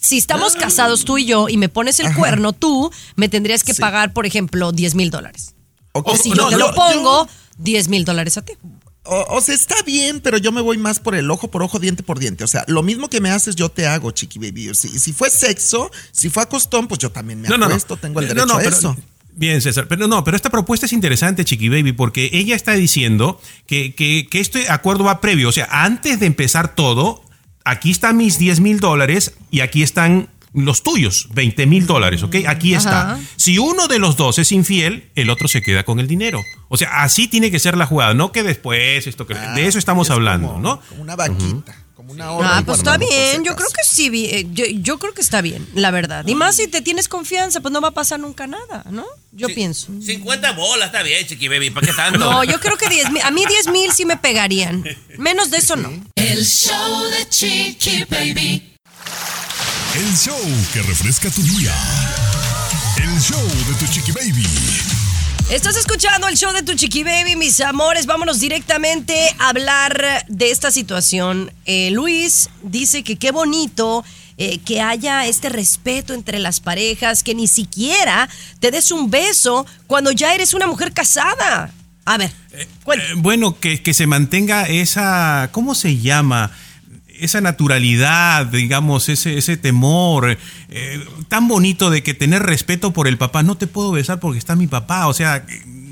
[0.06, 2.16] si estamos casados tú y yo y me pones el Ajá.
[2.18, 5.54] cuerno, tú me tendrías que pagar, por ejemplo, 10 mil dólares.
[5.94, 7.28] O si no, yo te yo- lo pongo,
[7.58, 8.54] 10 mil dólares a ti.
[9.08, 11.78] O, o sea, está bien, pero yo me voy más por el ojo por ojo,
[11.80, 12.44] diente por diente.
[12.44, 14.74] O sea, lo mismo que me haces, yo te hago, chiqui baby.
[14.74, 17.66] Si, si fue sexo, si fue acostón, pues yo también me No, no, no.
[17.68, 18.98] acuesto, tengo el No, derecho no, a pero- eso.
[19.38, 23.40] Bien, César, pero no, pero esta propuesta es interesante, Chiqui Baby, porque ella está diciendo
[23.68, 25.50] que, que, que este acuerdo va previo.
[25.50, 27.22] O sea, antes de empezar todo,
[27.66, 32.36] aquí están mis 10 mil dólares y aquí están los tuyos, 20 mil dólares, ¿ok?
[32.48, 33.14] Aquí está.
[33.14, 33.20] Ajá.
[33.36, 36.42] Si uno de los dos es infiel, el otro se queda con el dinero.
[36.70, 39.34] O sea, así tiene que ser la jugada, no que después, esto que...
[39.34, 40.80] de eso estamos hablando, ¿no?
[40.88, 41.76] Como una vaquita,
[42.06, 42.58] como una horda.
[42.58, 45.68] Ah, pues está bien, yo creo que sí, eh, yo, yo creo que está bien,
[45.74, 46.26] la verdad.
[46.28, 49.06] Y más si te tienes confianza, pues no va a pasar nunca nada, ¿no?
[49.32, 49.88] Yo pienso.
[50.02, 52.20] 50 bolas, está bien, chiqui baby, ¿para qué tanto?
[52.20, 54.86] No, yo creo que 10 mil, a mí 10 mil sí me pegarían.
[55.18, 55.92] Menos de eso no.
[56.16, 58.76] El show de Chiqui Baby.
[59.96, 60.38] El show
[60.74, 61.74] que refresca tu día.
[62.98, 64.46] El show de tu chiqui baby.
[65.50, 68.08] Estás escuchando el show de tu chiqui baby, mis amores.
[68.08, 71.52] Vámonos directamente a hablar de esta situación.
[71.66, 74.04] Eh, Luis dice que qué bonito
[74.38, 78.28] eh, que haya este respeto entre las parejas, que ni siquiera
[78.60, 81.72] te des un beso cuando ya eres una mujer casada.
[82.06, 82.68] A ver, Eh,
[83.18, 86.52] bueno, que, que se mantenga esa, ¿cómo se llama?
[87.20, 90.38] Esa naturalidad, digamos, ese, ese temor
[90.70, 93.44] eh, tan bonito de que tener respeto por el papá.
[93.44, 95.08] No te puedo besar porque está mi papá.
[95.08, 95.46] O sea,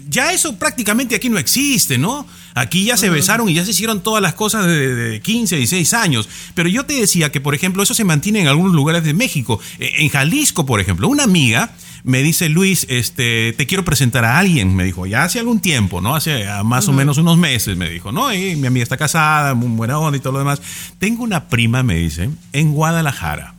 [0.09, 2.27] ya eso prácticamente aquí no existe, ¿no?
[2.53, 5.93] Aquí ya se besaron y ya se hicieron todas las cosas de, de 15, 16
[5.93, 6.29] años.
[6.53, 9.59] Pero yo te decía que, por ejemplo, eso se mantiene en algunos lugares de México.
[9.79, 11.71] Eh, En Jalisco, por ejemplo, una amiga
[12.03, 14.75] me dice, Luis, este, te quiero presentar a alguien.
[14.75, 16.15] Me dijo, ya hace algún tiempo, ¿no?
[16.15, 18.33] Hace ah, más o menos unos meses, me dijo, ¿no?
[18.33, 20.61] Y mi amiga está casada, muy buena onda y todo lo demás.
[20.99, 23.55] Tengo una prima, me dice, en Guadalajara.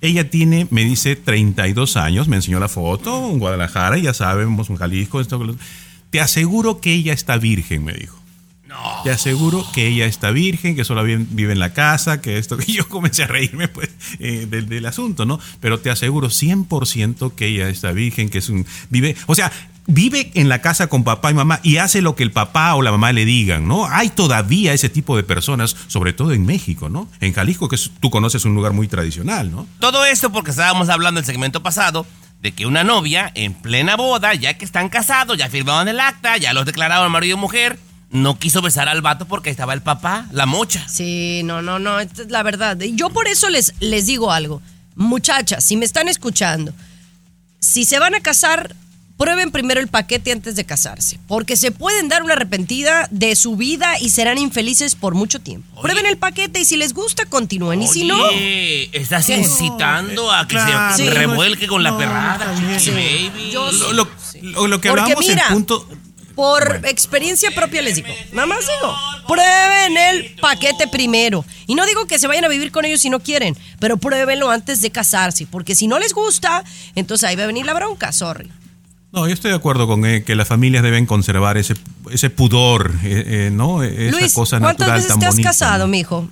[0.00, 4.76] Ella tiene, me dice, 32 años, me enseñó la foto en Guadalajara, ya sabemos, en
[4.76, 5.40] Jalisco, esto,
[6.10, 8.17] te aseguro que ella está virgen, me dijo.
[9.04, 12.56] Te aseguro que ella está virgen, que solo vi- vive en la casa, que esto,
[12.58, 15.40] que yo comencé a reírme pues eh, del, del asunto, ¿no?
[15.60, 19.50] Pero te aseguro 100% que ella está virgen, que es un, vive, o sea,
[19.86, 22.82] vive en la casa con papá y mamá y hace lo que el papá o
[22.82, 23.86] la mamá le digan, ¿no?
[23.86, 27.08] Hay todavía ese tipo de personas, sobre todo en México, ¿no?
[27.20, 29.66] En Jalisco, que es- tú conoces un lugar muy tradicional, ¿no?
[29.80, 32.06] Todo esto porque estábamos hablando el segmento pasado
[32.42, 36.36] de que una novia en plena boda, ya que están casados, ya firmaron el acta,
[36.36, 37.78] ya los declararon marido y mujer,
[38.10, 40.86] no quiso besar al vato porque estaba el papá, la mocha.
[40.88, 42.78] Sí, no, no, no, esta es la verdad.
[42.78, 44.62] Yo por eso les, les digo algo.
[44.94, 46.72] Muchachas, si me están escuchando,
[47.60, 48.74] si se van a casar,
[49.16, 53.56] prueben primero el paquete antes de casarse, porque se pueden dar una arrepentida de su
[53.56, 55.80] vida y serán infelices por mucho tiempo.
[55.82, 57.82] Prueben el paquete y si les gusta, continúen.
[57.82, 58.16] y si no,
[58.92, 59.36] estás ¿Qué?
[59.36, 61.10] incitando a que Claro, se sí.
[61.10, 63.50] revuelque con la perrada, baby.
[63.52, 64.08] Yo- Lo, lo-
[64.42, 65.86] lo- lo que hablamos mira, el punto...
[66.38, 68.94] por experiencia propia les digo, nada más digo,
[69.26, 71.44] prueben el paquete primero.
[71.66, 74.48] Y no digo que se vayan a vivir con ellos si no quieren, pero pruébenlo
[74.48, 76.62] antes de casarse, porque si no les gusta,
[76.94, 78.48] entonces ahí va a venir la bronca, sorry.
[79.10, 81.74] No, yo estoy de acuerdo con eh, que las familias deben conservar ese,
[82.08, 83.82] ese pudor, eh, eh, ¿no?
[83.82, 85.48] Esa Luis, cosa ¿cuántas natural veces tan te has bonita.
[85.48, 86.28] casado, mijo?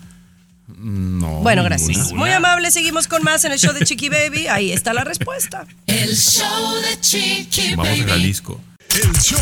[0.69, 1.41] No.
[1.41, 1.77] Bueno, ninguna.
[1.85, 2.13] gracias.
[2.13, 4.47] Muy amable, seguimos con más en el show de Chiqui Baby.
[4.47, 5.67] Ahí está la respuesta.
[5.89, 8.09] El show de Chiqui Vamos a Baby.
[8.09, 8.61] Jalisco.
[8.97, 9.39] El show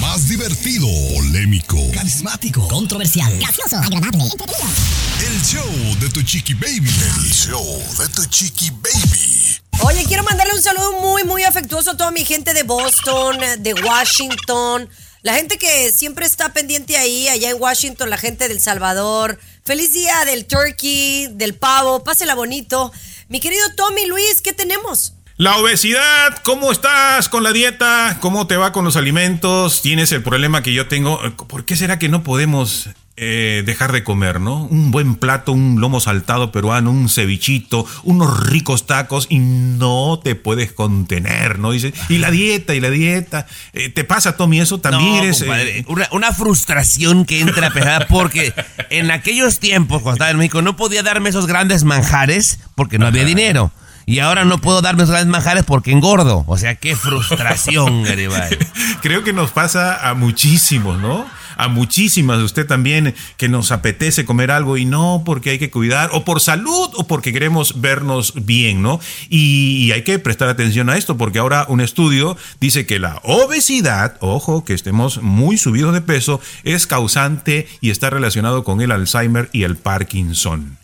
[0.00, 2.66] más divertido, polémico, Carismático.
[2.66, 3.38] Controversial.
[3.38, 3.76] Gracioso.
[3.76, 4.24] Agradable.
[4.24, 6.90] el show de tu chiqui baby.
[6.90, 7.64] El show
[7.98, 9.60] de tu chiqui baby.
[9.82, 13.74] Oye, quiero mandarle un saludo muy, muy afectuoso a toda mi gente de Boston, de
[13.74, 14.88] Washington,
[15.22, 19.38] la gente que siempre está pendiente ahí, allá en Washington, la gente del Salvador.
[19.64, 22.92] Feliz día del turkey, del pavo, pásela bonito.
[23.28, 25.15] Mi querido Tommy Luis, ¿qué tenemos?
[25.38, 28.16] La obesidad, ¿cómo estás con la dieta?
[28.20, 29.82] ¿Cómo te va con los alimentos?
[29.82, 31.20] ¿Tienes el problema que yo tengo?
[31.46, 34.64] ¿Por qué será que no podemos eh, dejar de comer, no?
[34.64, 40.36] Un buen plato, un lomo saltado peruano, un cevichito, unos ricos tacos y no te
[40.36, 41.72] puedes contener, ¿no?
[41.72, 43.46] Dice, y la dieta, y la dieta.
[43.74, 44.80] Eh, ¿Te pasa, Tommy, eso?
[44.80, 45.40] También No, eres...
[45.40, 48.54] compadre, eh, una, una frustración que entra pesada porque
[48.88, 53.06] en aquellos tiempos, cuando estaba en México, no podía darme esos grandes manjares porque no
[53.06, 53.70] había dinero.
[54.06, 56.44] Y ahora no puedo darme grandes manjares porque engordo.
[56.46, 58.56] O sea, qué frustración, Garibay.
[59.02, 61.26] Creo que nos pasa a muchísimos, ¿no?
[61.56, 65.70] a muchísimas de usted también que nos apetece comer algo y no porque hay que
[65.70, 69.00] cuidar, o por salud, o porque queremos vernos bien, ¿no?
[69.28, 74.16] Y hay que prestar atención a esto, porque ahora un estudio dice que la obesidad,
[74.20, 79.48] ojo, que estemos muy subidos de peso, es causante y está relacionado con el Alzheimer
[79.52, 80.76] y el Parkinson.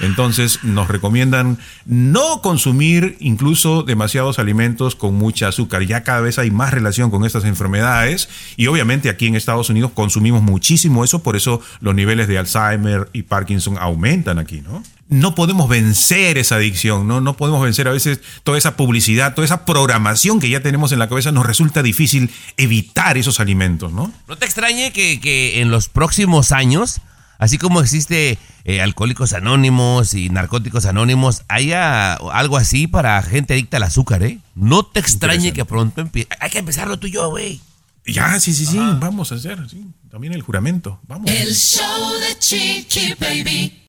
[0.00, 5.82] Entonces nos recomiendan no consumir incluso demasiados alimentos con mucha azúcar.
[5.82, 9.92] Ya cada vez hay más relación con estas enfermedades y obviamente aquí en Estados Unidos
[9.94, 14.82] consumimos muchísimo eso, por eso los niveles de Alzheimer y Parkinson aumentan aquí, ¿no?
[15.10, 17.22] No podemos vencer esa adicción, ¿no?
[17.22, 20.98] No podemos vencer a veces toda esa publicidad, toda esa programación que ya tenemos en
[20.98, 24.12] la cabeza, nos resulta difícil evitar esos alimentos, ¿no?
[24.28, 27.00] No te extrañe que, que en los próximos años
[27.38, 33.76] Así como existe eh, alcohólicos anónimos y narcóticos anónimos, haya algo así para gente adicta
[33.76, 34.40] al azúcar, ¿eh?
[34.54, 36.28] No te extrañe que pronto empiece.
[36.40, 37.60] Hay que empezarlo tú y yo, güey.
[38.04, 39.86] Ya, sí, sí, sí, vamos a hacer, sí.
[40.10, 41.30] También el juramento, vamos.
[41.30, 43.86] El show de Chiqui Baby.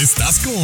[0.00, 0.54] Estás con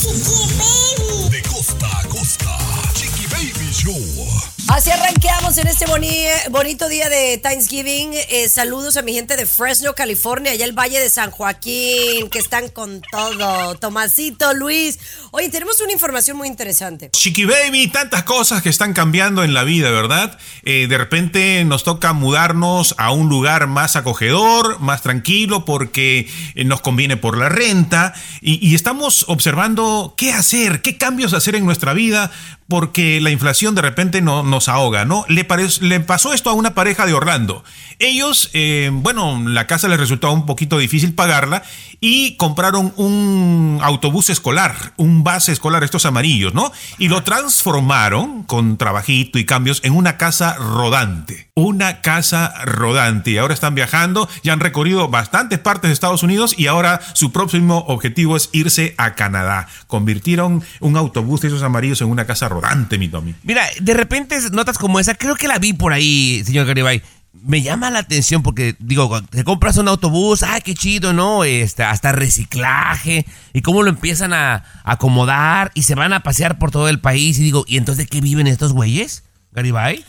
[0.00, 1.30] Chiqui Baby.
[1.30, 2.58] De costa a costa.
[2.94, 4.59] Chiqui Baby Show.
[4.72, 8.12] Así arranqueamos en este boni- bonito día de Thanksgiving.
[8.30, 12.38] Eh, saludos a mi gente de Fresno, California, allá el Valle de San Joaquín, que
[12.38, 13.74] están con todo.
[13.74, 14.98] Tomasito, Luis.
[15.32, 17.10] Oye, tenemos una información muy interesante.
[17.10, 20.38] Chiqui Baby, tantas cosas que están cambiando en la vida, ¿verdad?
[20.62, 26.64] Eh, de repente nos toca mudarnos a un lugar más acogedor, más tranquilo, porque eh,
[26.64, 31.66] nos conviene por la renta y, y estamos observando qué hacer, qué cambios hacer en
[31.66, 32.30] nuestra vida,
[32.68, 35.24] porque la inflación de repente no, nos ahoga, ¿no?
[35.28, 37.64] Le, pasó esto a una pareja de Orlando.
[37.98, 41.62] Ellos, eh, bueno, la casa les resultaba un poquito difícil pagarla
[42.00, 46.72] y compraron un autobús escolar, un base escolar, estos amarillos, ¿no?
[46.98, 51.50] Y lo transformaron con trabajito y cambios en una casa rodante.
[51.54, 53.32] Una casa rodante.
[53.32, 57.32] Y ahora están viajando, ya han recorrido bastantes partes de Estados Unidos y ahora su
[57.32, 59.68] próximo objetivo es irse a Canadá.
[59.86, 63.34] Convirtieron un autobús de esos amarillos en una casa rodante, mi Tommy.
[63.42, 67.02] Mira, de repente notas como esa, creo que la vi por ahí, señor Garibay.
[67.42, 71.44] Me llama la atención porque, digo, cuando te compras un autobús, ah, qué chido, ¿no?
[71.44, 76.70] Este, hasta reciclaje y cómo lo empiezan a acomodar y se van a pasear por
[76.72, 77.38] todo el país.
[77.38, 79.22] Y digo, ¿y entonces de qué viven estos güeyes,
[79.52, 80.04] Garibay?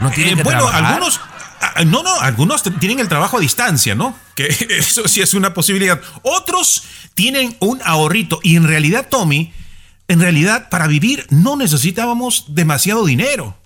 [0.00, 0.84] ¿No tienen Eh, que bueno, trabajar?
[0.84, 1.20] algunos.
[1.60, 4.16] ah, No, no, algunos tienen el trabajo a distancia, ¿no?
[4.34, 4.48] Que
[4.78, 6.00] eso sí es una posibilidad.
[6.22, 6.82] Otros
[7.14, 8.40] tienen un ahorrito.
[8.42, 9.52] Y en realidad, Tommy,
[10.08, 13.56] en realidad, para vivir no necesitábamos demasiado dinero.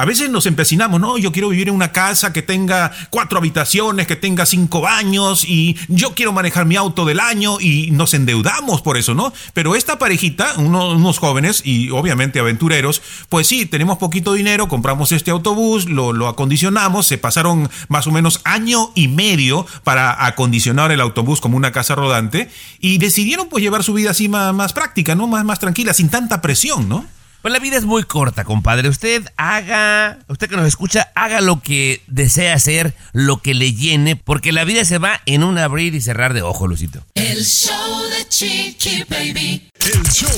[0.00, 4.06] A veces nos empecinamos, no, yo quiero vivir en una casa que tenga cuatro habitaciones,
[4.06, 8.80] que tenga cinco baños y yo quiero manejar mi auto del año y nos endeudamos
[8.80, 9.30] por eso, ¿no?
[9.52, 15.12] Pero esta parejita, uno- unos jóvenes y obviamente aventureros, pues sí, tenemos poquito dinero, compramos
[15.12, 21.02] este autobús, lo, acondicionamos, se pasaron más o menos año y medio para acondicionar el
[21.02, 22.48] autobús como una casa rodante
[22.80, 25.26] y decidieron pues llevar su vida así más, práctica, ¿no?
[25.26, 27.04] Más tranquila, sin tanta presión, ¿no?
[27.42, 28.90] Pues la vida es muy corta, compadre.
[28.90, 34.14] Usted haga, usted que nos escucha, haga lo que desea hacer, lo que le llene,
[34.14, 37.02] porque la vida se va en un abrir y cerrar de ojo, Lucito.
[37.14, 39.70] El show de Chiqui Baby.
[39.80, 40.28] El show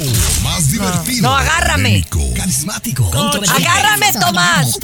[0.45, 1.29] más divertido.
[1.29, 2.05] No, agárrame.
[2.09, 3.11] polémico, Carismático.
[3.51, 4.79] Agárrame, Tomás.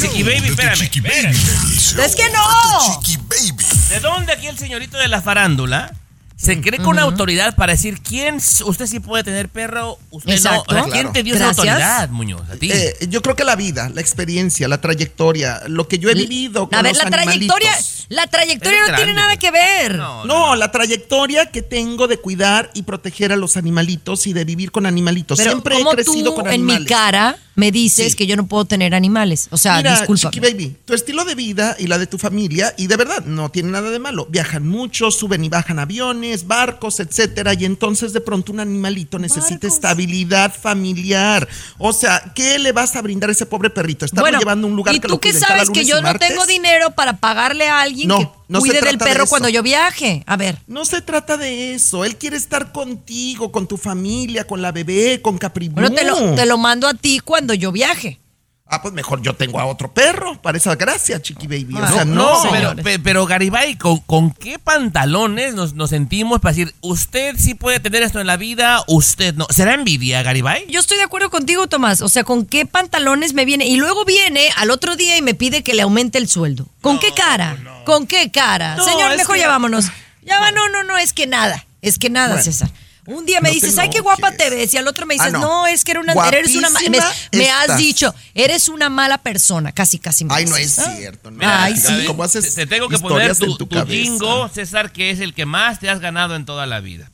[0.00, 0.76] Chiqui Baby, espérame.
[0.76, 1.34] Chiqui espérame.
[1.34, 1.78] Baby.
[1.94, 3.00] El Es que no.
[3.00, 3.64] Chiqui Baby.
[3.90, 5.92] ¿De dónde aquí el señorito de la farándula
[6.36, 10.74] se cree con autoridad para decir quién usted sí puede tener perro, usted Exacto.
[10.74, 10.82] no?
[10.84, 11.12] ¿Quién Claro.
[11.12, 12.42] te dio esa autoridad, Muñoz?
[12.50, 12.70] A ti.
[12.70, 16.68] Eh, yo creo que la vida, la experiencia, la trayectoria, lo que yo he vivido
[16.68, 17.72] con A ver, los la trayectoria,
[18.10, 19.96] la trayectoria Eres no tiene nada que ver.
[19.96, 24.44] No, No, la trayectoria que tengo de cuidar y proteger a los animalitos y de
[24.44, 25.38] vivir con animalitos.
[25.38, 26.80] Pero Siempre he ¿cómo crecido tú con en animales.
[26.82, 28.16] mi cara me dices Sí.
[28.16, 29.48] que yo no puedo tener animales?
[29.50, 30.30] O sea, disculpa.
[30.40, 33.70] Baby, tu estilo de vida y la de tu familia, y de verdad, no tiene
[33.70, 34.26] nada de malo.
[34.30, 39.66] Viajan mucho, suben y bajan aviones, barcos, etcétera, y entonces de pronto un animalito necesita
[39.66, 41.48] estabilidad familiar.
[41.78, 44.04] O sea, ¿qué le vas a brindar a ese pobre perrito?
[44.04, 46.46] Estarlo llevando a un lugar ¿y que tú lo cada sabes que yo no tengo
[46.46, 50.22] dinero para pagarle a alguien No, que no cuide del de perro cuando yo viaje?
[50.26, 50.58] A ver.
[50.66, 52.04] No se trata de eso.
[52.04, 56.34] Él quiere estar contigo, con tu familia, con la bebé, con Capri Bueno, te lo,
[56.34, 58.20] te lo mando a ti cuando yo viaje.
[58.68, 61.76] Ah, pues mejor yo tengo a otro perro para esa gracia, Chiqui Baby.
[61.80, 62.50] O sea, no, no.
[62.50, 67.54] pero, pe- pero Garibay, ¿con, con qué pantalones nos, nos sentimos para decir, usted sí
[67.54, 69.46] puede tener esto en la vida, usted no?
[69.50, 70.66] ¿Será envidia, Garibay?
[70.68, 72.00] Yo estoy de acuerdo contigo, Tomás.
[72.02, 73.66] O sea, ¿con qué pantalones me viene?
[73.68, 76.66] Y luego viene al otro día y me pide que le aumente el sueldo.
[76.80, 77.56] ¿Con qué cara?
[77.84, 78.74] ¿Con qué cara?
[78.74, 79.86] No, Señor, mejor que- ya vámonos.
[80.24, 81.64] Ya va, no, no, no, es que nada.
[81.82, 82.42] Es que nada, Bueno.
[82.42, 82.68] César.
[83.06, 84.74] Un día me No dices, ay, qué guapa te ves.
[84.74, 85.40] Y al otro me dices, Ah, no.
[85.40, 85.66] no.
[85.66, 86.98] es que era una, eres una me,
[87.32, 89.72] me has dicho, eres una mala persona.
[89.72, 90.78] Casi, casi me Ay, no dices.
[90.78, 90.94] es Ah.
[90.96, 91.30] cierto.
[91.30, 91.38] No.
[91.38, 92.04] Mira, Ay, sí.
[92.06, 95.46] ¿Cómo te, haces te tengo que poner tu, tu jingo, César, que es el que
[95.46, 97.10] más te has ganado en toda la vida.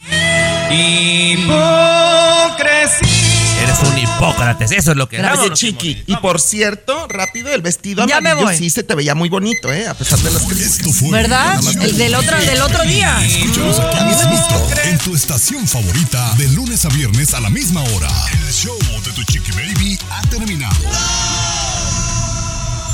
[3.62, 7.62] Eres un hipócrates, eso es lo que Oye, Vámonos, Chiqui, y por cierto, rápido, el
[7.62, 8.56] vestido Ya me amarillo voy.
[8.56, 9.86] sí se te veía muy bonito, ¿eh?
[9.86, 11.10] A pesar de las críticas.
[11.10, 11.60] ¿Verdad?
[11.80, 13.24] El del otro, del otro día.
[13.24, 18.08] Escúchanos aquí mismito, en tu estación favorita, de lunes a viernes a la misma hora.
[18.32, 20.74] El show de tu chiqui baby ha terminado.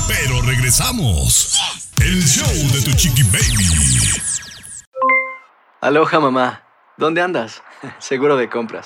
[0.07, 1.59] Pero regresamos.
[1.99, 4.21] El show de tu chiqui baby.
[5.81, 6.63] Aloha mamá,
[6.97, 7.63] ¿dónde andas?
[7.99, 8.85] Seguro de compras.